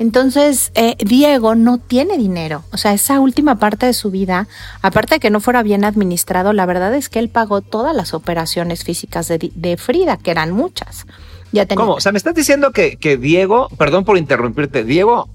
[0.00, 2.64] Entonces, eh, Diego no tiene dinero.
[2.72, 4.48] O sea, esa última parte de su vida,
[4.80, 8.14] aparte de que no fuera bien administrado, la verdad es que él pagó todas las
[8.14, 11.06] operaciones físicas de, Frida, que eran muchas.
[11.52, 11.96] Ya ¿Cómo?
[11.96, 15.28] O sea, me estás diciendo que, que Diego, perdón por interrumpirte, Diego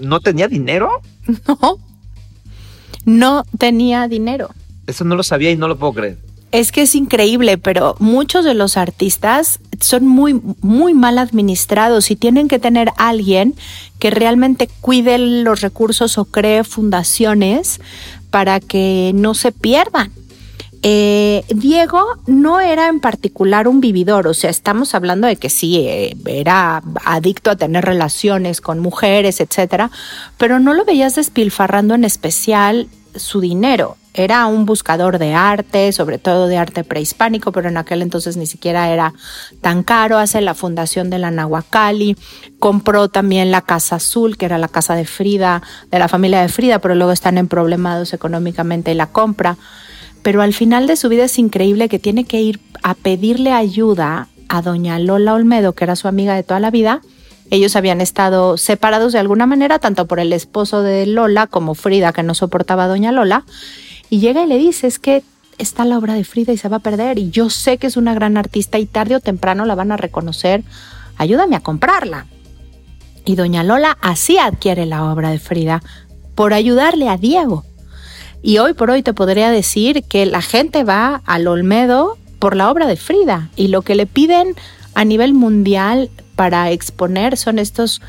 [0.00, 1.02] no tenía dinero?
[1.48, 1.78] No,
[3.04, 4.50] no tenía dinero.
[4.86, 6.18] Eso no lo sabía y no lo puedo creer.
[6.50, 12.16] Es que es increíble, pero muchos de los artistas son muy, muy mal administrados y
[12.16, 13.54] tienen que tener alguien
[13.98, 17.80] que realmente cuide los recursos o cree fundaciones
[18.30, 20.12] para que no se pierdan.
[20.82, 25.80] Eh, Diego no era en particular un vividor, o sea, estamos hablando de que sí,
[25.80, 29.90] eh, era adicto a tener relaciones con mujeres, etcétera,
[30.36, 33.96] pero no lo veías despilfarrando en especial su dinero.
[34.14, 38.46] Era un buscador de arte, sobre todo de arte prehispánico, pero en aquel entonces ni
[38.46, 39.12] siquiera era
[39.60, 40.18] tan caro.
[40.18, 42.16] Hace la fundación de la Nahuacali,
[42.58, 46.48] compró también la Casa Azul, que era la casa de Frida, de la familia de
[46.48, 49.56] Frida, pero luego están en problemados económicamente y la compra.
[50.22, 54.28] Pero al final de su vida es increíble que tiene que ir a pedirle ayuda
[54.48, 57.02] a doña Lola Olmedo, que era su amiga de toda la vida,
[57.50, 62.12] ellos habían estado separados de alguna manera, tanto por el esposo de Lola como Frida,
[62.12, 63.44] que no soportaba a doña Lola.
[64.10, 65.22] Y llega y le dice, es que
[65.58, 67.18] está la obra de Frida y se va a perder.
[67.18, 69.96] Y yo sé que es una gran artista y tarde o temprano la van a
[69.96, 70.62] reconocer.
[71.16, 72.26] Ayúdame a comprarla.
[73.24, 75.82] Y doña Lola así adquiere la obra de Frida
[76.34, 77.64] por ayudarle a Diego.
[78.42, 82.70] Y hoy por hoy te podría decir que la gente va al Olmedo por la
[82.70, 84.54] obra de Frida y lo que le piden
[84.94, 88.00] a nivel mundial para exponer son estos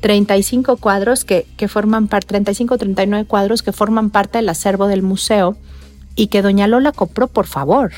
[0.00, 5.02] 35 cuadros que, forman parte, 35 o 39 cuadros que forman parte del acervo del
[5.02, 5.56] museo
[6.14, 7.92] y que doña Lola compró por favor.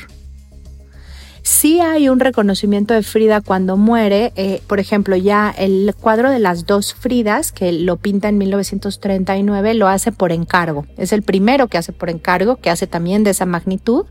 [1.43, 6.37] Sí hay un reconocimiento de Frida cuando muere, eh, por ejemplo, ya el cuadro de
[6.37, 10.85] las dos Fridas, que lo pinta en 1939, lo hace por encargo.
[10.97, 14.05] Es el primero que hace por encargo, que hace también de esa magnitud.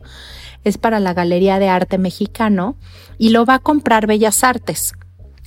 [0.65, 2.77] Es para la Galería de Arte Mexicano
[3.17, 4.93] y lo va a comprar Bellas Artes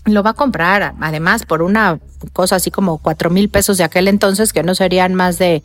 [0.05, 1.99] lo va a comprar además por una
[2.33, 5.63] cosa así como cuatro mil pesos de aquel entonces que no serían más de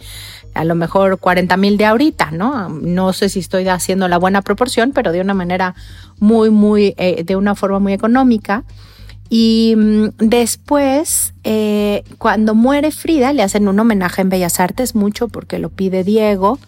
[0.55, 2.69] a lo mejor 40 mil de ahorita, ¿no?
[2.69, 5.75] No sé si estoy haciendo la buena proporción, pero de una manera
[6.19, 8.65] muy, muy, eh, de una forma muy económica.
[9.31, 15.29] Y mm, después, eh, cuando muere Frida, le hacen un homenaje en Bellas Artes, mucho
[15.29, 16.59] porque lo pide Diego.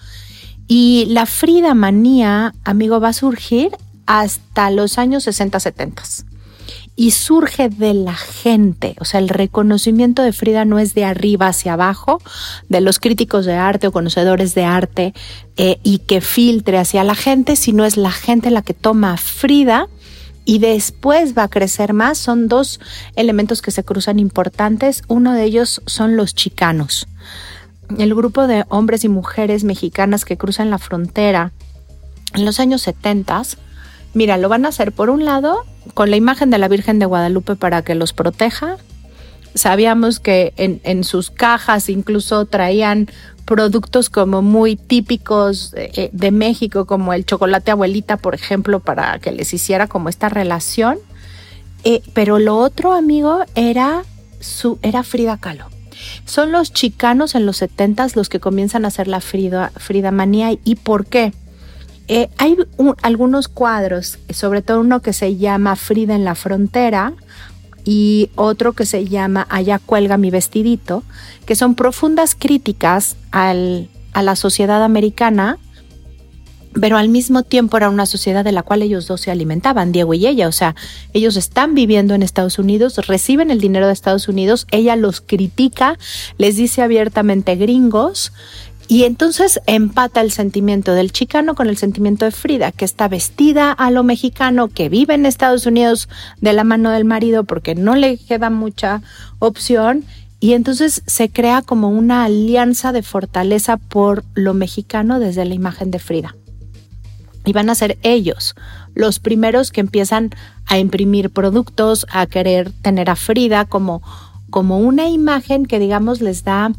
[0.68, 3.70] Y la Frida manía, amigo, va a surgir
[4.06, 6.29] hasta los años 60-70
[6.96, 8.94] y surge de la gente.
[9.00, 12.20] O sea, el reconocimiento de Frida no es de arriba hacia abajo,
[12.68, 15.14] de los críticos de arte o conocedores de arte
[15.56, 19.88] eh, y que filtre hacia la gente, sino es la gente la que toma Frida
[20.44, 22.18] y después va a crecer más.
[22.18, 22.80] Son dos
[23.14, 25.02] elementos que se cruzan importantes.
[25.08, 27.06] Uno de ellos son los chicanos.
[27.98, 31.52] El grupo de hombres y mujeres mexicanas que cruzan la frontera
[32.34, 33.42] en los años 70
[34.12, 37.06] Mira, lo van a hacer por un lado con la imagen de la Virgen de
[37.06, 38.76] Guadalupe para que los proteja,
[39.54, 43.08] sabíamos que en, en sus cajas incluso traían
[43.44, 49.32] productos como muy típicos de, de, México, como el chocolate abuelita, por ejemplo, para que
[49.32, 50.98] les hiciera como esta relación.
[51.82, 54.04] Eh, pero lo otro, amigo, era,
[54.38, 55.66] su, era Frida Kahlo.
[56.24, 60.52] Son los chicanos en los 70 los que comienzan a hacer la Frida, Frida manía.
[60.64, 61.32] ¿Y por qué?
[62.08, 67.12] Eh, hay un, algunos cuadros, sobre todo uno que se llama Frida en la frontera
[67.84, 71.02] y otro que se llama Allá cuelga mi vestidito,
[71.46, 75.58] que son profundas críticas al, a la sociedad americana
[76.78, 80.14] pero al mismo tiempo era una sociedad de la cual ellos dos se alimentaban, Diego
[80.14, 80.46] y ella.
[80.46, 80.76] O sea,
[81.12, 85.98] ellos están viviendo en Estados Unidos, reciben el dinero de Estados Unidos, ella los critica,
[86.38, 88.32] les dice abiertamente gringos.
[88.90, 93.70] Y entonces empata el sentimiento del chicano con el sentimiento de Frida, que está vestida
[93.70, 96.08] a lo mexicano, que vive en Estados Unidos
[96.40, 99.00] de la mano del marido porque no le queda mucha
[99.38, 100.04] opción.
[100.40, 105.92] Y entonces se crea como una alianza de fortaleza por lo mexicano desde la imagen
[105.92, 106.34] de Frida.
[107.44, 108.56] Y van a ser ellos
[108.96, 110.30] los primeros que empiezan
[110.66, 114.02] a imprimir productos, a querer tener a Frida como,
[114.50, 116.72] como una imagen que digamos les da,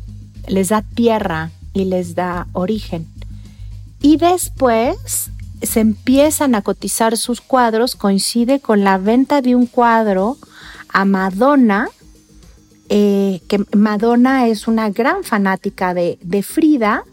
[0.50, 3.08] les da tierra y les da origen.
[4.02, 10.38] Y después se empiezan a cotizar sus cuadros, coincide con la venta de un cuadro
[10.90, 11.88] a Madonna,
[12.90, 17.04] eh, que Madonna es una gran fanática de, de Frida,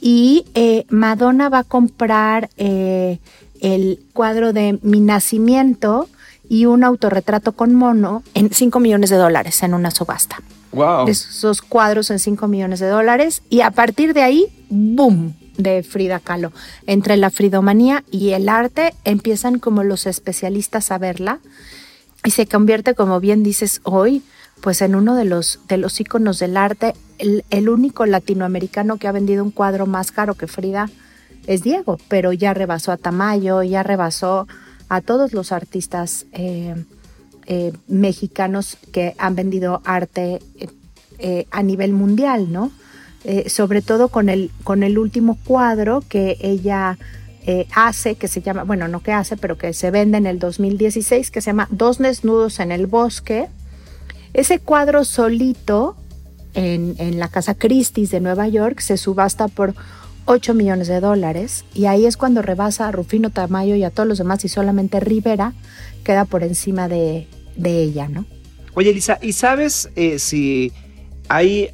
[0.00, 3.18] y eh, Madonna va a comprar eh,
[3.62, 6.08] el cuadro de mi nacimiento
[6.46, 10.42] y un autorretrato con mono en 5 millones de dólares en una subasta.
[10.74, 11.08] Wow.
[11.08, 15.34] Esos cuadros en 5 millones de dólares y a partir de ahí, ¡boom!
[15.56, 16.52] de Frida Kahlo.
[16.86, 21.40] Entre la fridomanía y el arte empiezan como los especialistas a verla
[22.24, 24.22] y se convierte, como bien dices hoy,
[24.60, 29.12] pues en uno de los, de los íconos del arte, el, único latinoamericano que ha
[29.12, 30.88] vendido un cuadro más caro que Frida
[31.46, 34.48] es Diego, pero ya rebasó a Tamayo, ya rebasó
[34.88, 36.74] a todos los artistas eh,
[37.46, 40.40] eh, mexicanos que han vendido arte
[41.18, 42.70] eh, a nivel mundial, ¿no?
[43.46, 46.98] sobre todo con el, con el último cuadro que ella
[47.74, 51.30] hace, que se llama, bueno, no que hace, pero que se vende en el 2016,
[51.30, 53.48] que se llama Dos desnudos en el bosque,
[54.34, 55.96] ese cuadro solito
[56.54, 59.74] en, la Casa Christie's de Nueva York se subasta por
[60.26, 64.08] 8 millones de dólares y ahí es cuando rebasa a Rufino Tamayo y a todos
[64.08, 65.52] los demás y solamente Rivera
[66.02, 67.26] queda por encima de,
[67.64, 68.26] ella, ¿no?
[68.74, 70.72] Oye, Elisa, ¿y sabes eh, si
[71.28, 71.70] hay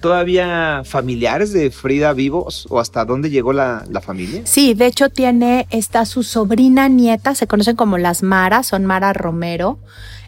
[0.00, 4.42] todavía familiares de Frida vivos o hasta dónde llegó la, la, familia?
[4.44, 9.12] Sí, de hecho tiene, está su sobrina nieta, se conocen como las Mara, son Mara
[9.12, 9.78] Romero.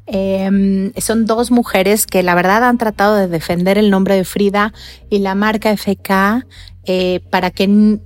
[0.07, 4.73] Em, son dos mujeres que la verdad han tratado de defender el nombre de Frida
[5.11, 6.47] y la marca FK
[6.85, 7.99] eh, para que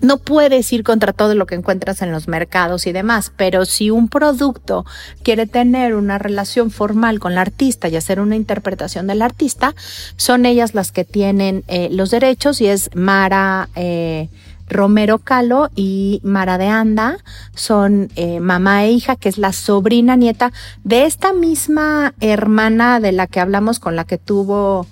[0.00, 3.90] no puedes ir contra todo lo que encuentras en los mercados y demás, pero si
[3.90, 4.84] un producto
[5.22, 9.74] quiere tener una relación formal con la artista y hacer una interpretación del artista,
[10.16, 13.68] son ellas las que tienen eh, los derechos y es Mara.
[13.76, 14.28] Eh,
[14.68, 17.18] Romero Calo y Mara de Anda
[17.54, 20.52] son eh, mamá e hija, que es la sobrina nieta
[20.84, 24.86] de esta misma hermana de la que hablamos, con la que tuvo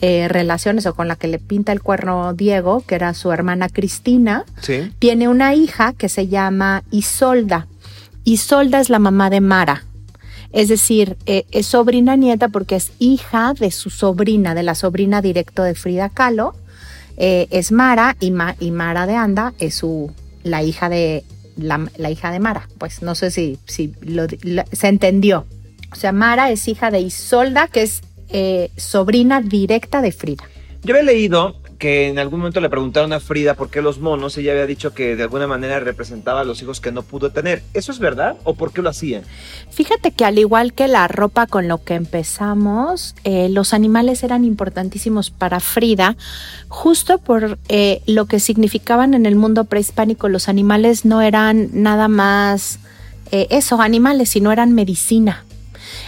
[0.00, 3.68] eh, relaciones o con la que le pinta el cuerno Diego, que era su hermana
[3.68, 4.44] Cristina.
[4.60, 4.92] Sí.
[4.98, 7.66] Tiene una hija que se llama Isolda.
[8.24, 9.84] Isolda es la mamá de Mara.
[10.52, 15.20] Es decir, eh, es sobrina nieta porque es hija de su sobrina, de la sobrina
[15.20, 16.54] directo de Frida Kahlo
[17.16, 20.12] eh, es Mara y, Mara de Anda es su,
[20.42, 21.24] la hija de
[21.56, 22.68] la, hija de Mara.
[22.78, 23.94] Pues no sé si, si
[24.72, 25.46] se entendió.
[25.92, 30.44] O sea, Mara es hija de Isolda, que es eh, sobrina directa de Frida.
[30.82, 34.36] Yo había leído que en algún momento le preguntaron a Frida por qué los monos,
[34.36, 37.62] ella había dicho que de alguna manera representaba a los hijos que no pudo tener.
[37.74, 39.22] ¿Eso es verdad o por qué lo hacían?
[39.70, 44.44] Fíjate que al igual que la ropa con lo que empezamos, eh, los animales eran
[44.44, 46.16] importantísimos para Frida,
[46.68, 50.28] justo por eh, lo que significaban en el mundo prehispánico.
[50.28, 52.78] Los animales no eran nada más
[53.32, 55.44] eh, eso, animales, sino eran medicina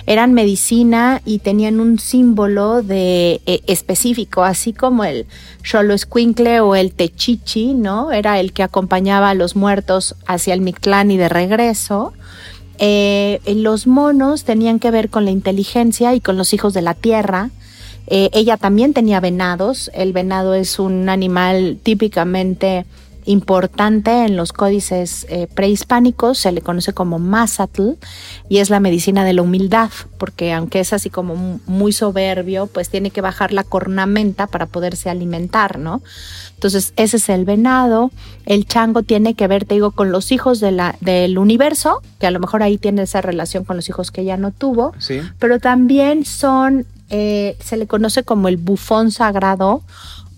[0.09, 5.26] eran medicina y tenían un símbolo de eh, específico, así como el
[5.62, 8.11] Xoloescuincle o el Techichi, ¿no?
[8.11, 12.14] Era el que acompañaba a los muertos hacia el Mictlán y de regreso.
[12.78, 16.94] Eh, los monos tenían que ver con la inteligencia y con los hijos de la
[16.94, 17.50] tierra.
[18.06, 19.90] Eh, ella también tenía venados.
[19.92, 22.86] El venado es un animal típicamente
[23.29, 27.91] importante en los códices eh, prehispánicos, se le conoce como Mazatl
[28.49, 32.89] y es la medicina de la humildad, porque aunque es así como muy soberbio, pues
[32.89, 36.01] tiene que bajar la cornamenta para poderse alimentar, ¿no?
[36.55, 38.11] Entonces, ese es el venado.
[38.47, 42.26] El chango tiene que ver, te digo, con los hijos de la, del universo, que
[42.26, 45.20] a lo mejor ahí tiene esa relación con los hijos que ya no tuvo, Sí.
[45.39, 49.83] pero también son, eh, se le conoce como el bufón sagrado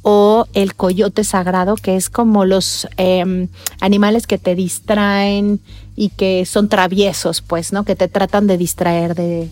[0.03, 3.48] o el coyote sagrado, que es como los eh,
[3.80, 5.61] animales que te distraen
[5.96, 7.84] y que son traviesos, pues, ¿no?
[7.84, 9.48] Que te tratan de distraer de,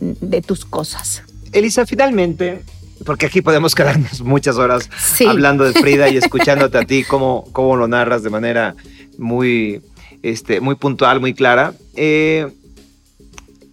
[0.00, 1.22] de tus cosas.
[1.52, 2.62] Elisa, finalmente,
[3.04, 5.26] porque aquí podemos quedarnos muchas horas Sí.
[5.26, 8.76] hablando de Frida y escuchándote a ti cómo, cómo lo narras de manera
[9.18, 9.82] muy,
[10.22, 11.74] este, muy puntual, muy clara.
[11.96, 12.46] Eh,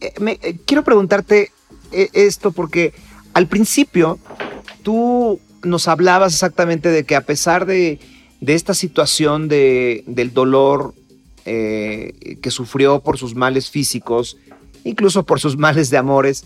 [0.01, 1.51] eh, me- eh, quiero preguntarte
[1.91, 2.93] esto porque
[3.33, 4.17] al principio
[4.83, 7.99] tú nos hablabas exactamente de que a pesar de,
[8.41, 10.93] de esta situación de, del dolor
[11.45, 14.37] eh, que sufrió por sus males físicos,
[14.83, 16.45] incluso por sus males de amores,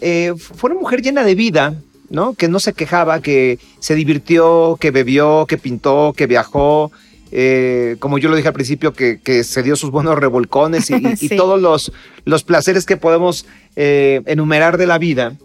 [0.00, 1.74] eh, fue una mujer llena de vida,
[2.10, 2.34] ¿no?
[2.34, 6.92] Que no se quejaba, que se divirtió, que bebió, que pintó, que viajó,
[7.32, 11.28] eh, como yo lo dije al principio, que, que se dio sus buenos revolcones y,
[11.36, 11.92] todos los,
[12.24, 15.36] los placeres que podemos eh, enumerar de la vida.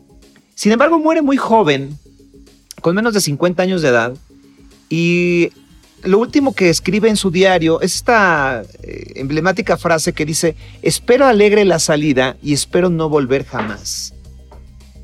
[0.56, 1.98] Sin embargo, muere muy joven,
[2.82, 4.14] con menos de 50 años de edad,
[4.90, 5.52] y
[6.04, 11.26] lo último que escribe en su diario es esta eh, emblemática frase que dice, espero
[11.26, 14.14] alegre la salida y espero no volver jamás.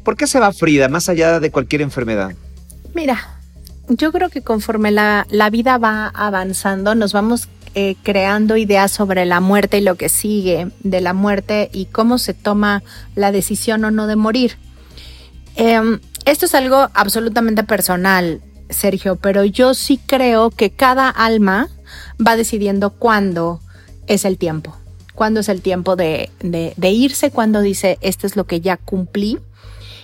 [0.03, 2.34] ¿Por qué se va Frida más allá de cualquier enfermedad?
[2.93, 3.39] Mira,
[3.89, 9.25] yo creo que conforme la, la vida va avanzando, nos vamos eh, creando ideas sobre
[9.25, 12.82] la muerte y lo que sigue de la muerte y cómo se toma
[13.15, 14.57] la decisión o no de morir.
[15.55, 21.69] Em, esto es algo absolutamente personal, Sergio, pero yo sí creo que cada alma
[22.25, 23.61] va decidiendo cuándo
[24.07, 24.75] es el tiempo.
[25.15, 26.30] Cuándo es el tiempo de,
[26.82, 29.39] irse, cuándo dice, esto es lo que ya cumplí.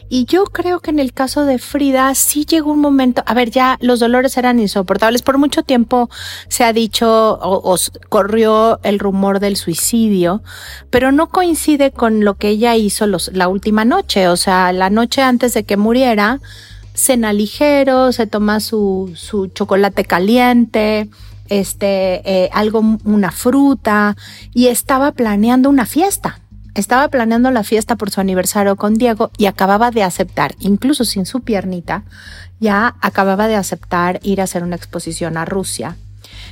[0.10, 3.49] Y yo creo que en el caso de Frida sí llegó un momento, a ver,
[3.49, 5.22] ya los dolores eran insoportables.
[5.22, 6.10] Por mucho tiempo
[6.47, 7.76] se ha dicho o,
[8.10, 10.43] corrió el rumor del suicidio,
[10.89, 14.28] pero no coincide con lo que ella hizo los, la última noche.
[14.28, 16.39] O sea, la noche antes de que muriera,
[16.93, 21.10] cena ligero, se toma su, su chocolate caliente,
[21.49, 24.16] este, eh, algo, una fruta,
[24.54, 26.39] y estaba planeando una fiesta.
[26.76, 31.26] Estaba planeando la fiesta por su aniversario con Diego y acababa de aceptar, incluso sin
[31.26, 32.03] su piernita,
[32.59, 35.97] ya acababa de aceptar ir a hacer una exposición a Rusia.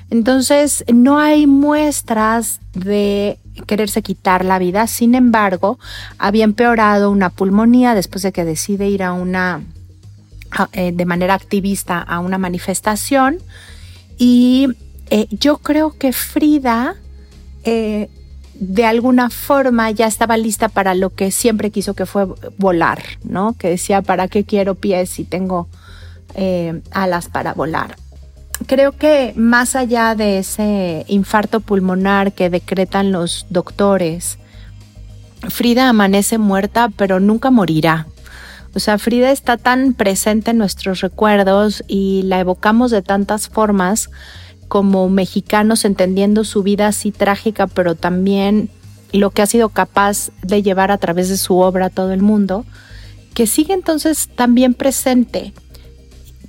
[0.09, 4.87] Entonces, no hay muestras de quererse quitar la vida.
[4.87, 5.79] Sin embargo,
[6.17, 9.61] había empeorado una pulmonía después de que decide ir a una,
[10.73, 13.37] eh, de manera activista a una manifestación.
[14.17, 14.67] Y
[15.09, 16.95] eh, yo creo que Frida,
[17.63, 18.09] eh,
[18.61, 22.27] de alguna forma, ya estaba lista para lo que siempre quiso que fue
[22.59, 23.53] volar, ¿no?
[23.57, 25.67] Que decía, ¿para qué quiero pies si tengo
[26.35, 27.95] eh, alas para volar?
[28.67, 34.37] Creo que más allá de ese infarto pulmonar que decretan los doctores,
[35.49, 38.05] Frida amanece muerta, pero nunca morirá.
[38.75, 44.11] O sea, Frida está tan presente en nuestros recuerdos y la evocamos de tantas formas
[44.71, 48.69] como mexicanos entendiendo su vida así trágica, pero también
[49.11, 52.21] lo que ha sido capaz de llevar a través de su obra a todo el
[52.21, 52.63] mundo,
[53.33, 55.51] que sigue entonces también presente.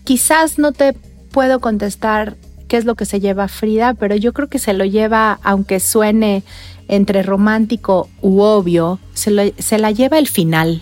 [0.05, 0.93] Quizás no te
[1.33, 2.37] puedo contestar
[2.69, 5.81] qué es lo que se lleva Frida, pero yo creo que se lo lleva, aunque
[5.81, 6.45] suene
[6.87, 10.81] entre romántico u obvio, se, lo, se la lleva el final.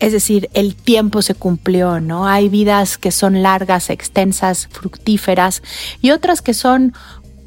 [0.00, 2.26] Es decir, el tiempo se cumplió, ¿no?
[2.26, 5.62] Hay vidas que son largas, extensas, fructíferas
[6.00, 6.94] y otras que son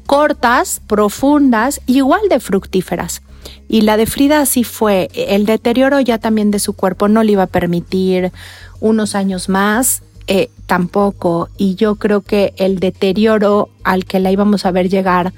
[0.06, 3.22] cortas, profundas, igual de fructíferas.
[3.68, 5.08] Y la de Frida así fue.
[5.14, 8.32] El deterioro ya también de su cuerpo no le iba a permitir
[8.80, 11.48] unos años más, eh, tampoco.
[11.56, 15.32] Y yo creo que el deterioro al que la íbamos a ver llegar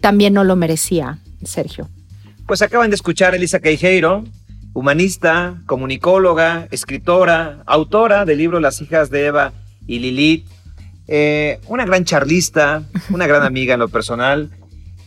[0.00, 1.88] también no lo merecía, Sergio.
[2.46, 4.24] Pues acaban de escuchar a Elisa Queijeiro,
[4.74, 9.52] humanista, comunicóloga, escritora, autora del libro Las hijas de Eva
[9.86, 10.46] y Lilith,
[11.08, 14.50] eh, una gran charlista, una gran amiga en lo personal.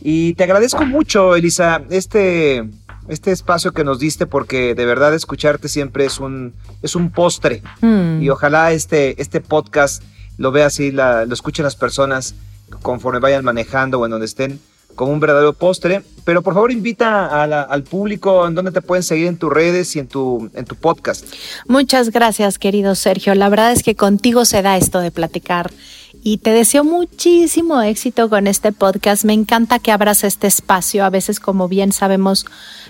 [0.00, 2.68] Y te agradezco mucho, Elisa, este,
[3.08, 6.52] este espacio que nos diste porque de verdad escucharte siempre es un,
[6.82, 7.62] es un postre.
[7.80, 8.22] Mm.
[8.22, 10.02] Y ojalá este, este podcast
[10.38, 12.34] lo vea así, la- lo escuchen las personas
[12.82, 14.60] conforme vayan manejando o en donde estén
[14.96, 16.02] como un verdadero postre.
[16.24, 20.00] Pero por favor invita al público en donde te pueden seguir en tus redes y
[20.00, 21.24] en tu, en tu podcast.
[21.68, 23.36] Muchas gracias, querido Sergio.
[23.36, 25.70] La verdad es que contigo se da esto de platicar
[26.26, 29.24] y te deseo muchísimo éxito con este podcast.
[29.24, 31.04] Me encanta que abras este espacio.
[31.04, 32.46] A veces, como bien sabemos,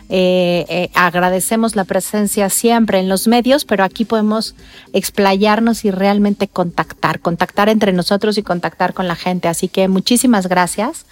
[0.08, 4.54] eh, eh, agradecemos la presencia siempre en los medios, pero aquí podemos
[4.94, 9.48] explayarnos y realmente contactar, contactar entre nosotros y contactar con la gente.
[9.48, 11.04] Así que muchísimas gracias.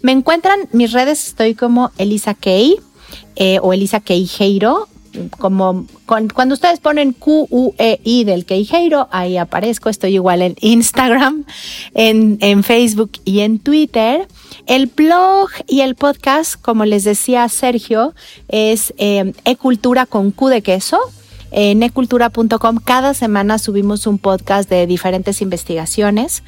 [0.00, 2.76] Me encuentran mis redes, estoy como Elisa Kay
[3.34, 4.88] eh, o Elisa Queijeiro
[5.38, 11.44] como cuando ustedes ponen Q-U-E-I del Queijeiro, ahí aparezco, estoy igual en Instagram,
[11.94, 14.28] en, en, Facebook y en Twitter.
[14.66, 18.14] El blog y el podcast, como les decía Sergio,
[18.48, 20.98] es eh, E-Cultura con Q de queso
[21.52, 26.42] en ecultura.com cada semana subimos un podcast de diferentes investigaciones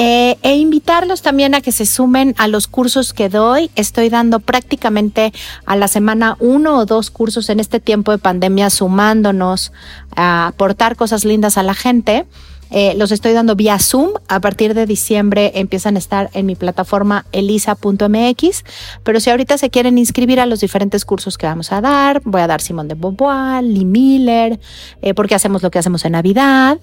[0.00, 3.68] eh, e invitarlos también a que se sumen a los cursos que doy.
[3.74, 5.32] Estoy dando prácticamente
[5.66, 9.72] a la semana uno o dos cursos en este tiempo de pandemia sumándonos
[10.14, 12.26] a aportar cosas lindas a la gente.
[12.70, 14.10] Eh, los estoy dando vía Zoom.
[14.28, 18.64] A partir de diciembre empiezan a estar en mi plataforma elisa.mx.
[19.02, 22.40] Pero si ahorita se quieren inscribir a los diferentes cursos que vamos a dar, voy
[22.40, 24.60] a dar Simón de Beauvoir, Lee Miller,
[25.02, 26.78] eh, porque hacemos lo que hacemos en Navidad,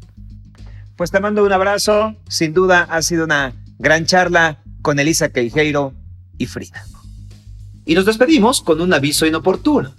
[0.96, 2.16] Pues te mando un abrazo.
[2.28, 5.94] Sin duda ha sido una gran charla con Elisa Queijeiro
[6.40, 6.84] y Frida.
[7.86, 9.94] Y nos despedimos con un aviso inoportuno.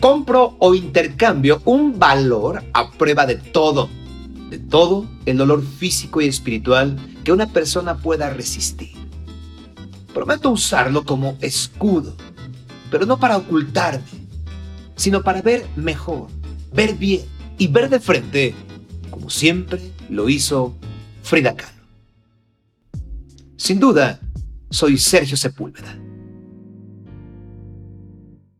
[0.00, 3.88] Compro o intercambio un valor a prueba de todo,
[4.50, 9.03] de todo el dolor físico y espiritual que una persona pueda resistir.
[10.14, 12.14] Prometo usarlo como escudo,
[12.90, 14.04] pero no para ocultarme,
[14.96, 16.28] sino para ver mejor,
[16.72, 17.22] ver bien
[17.58, 18.54] y ver de frente,
[19.10, 20.74] como siempre lo hizo
[21.22, 21.82] Frida Kahlo.
[23.56, 24.20] Sin duda,
[24.70, 25.98] soy Sergio Sepúlveda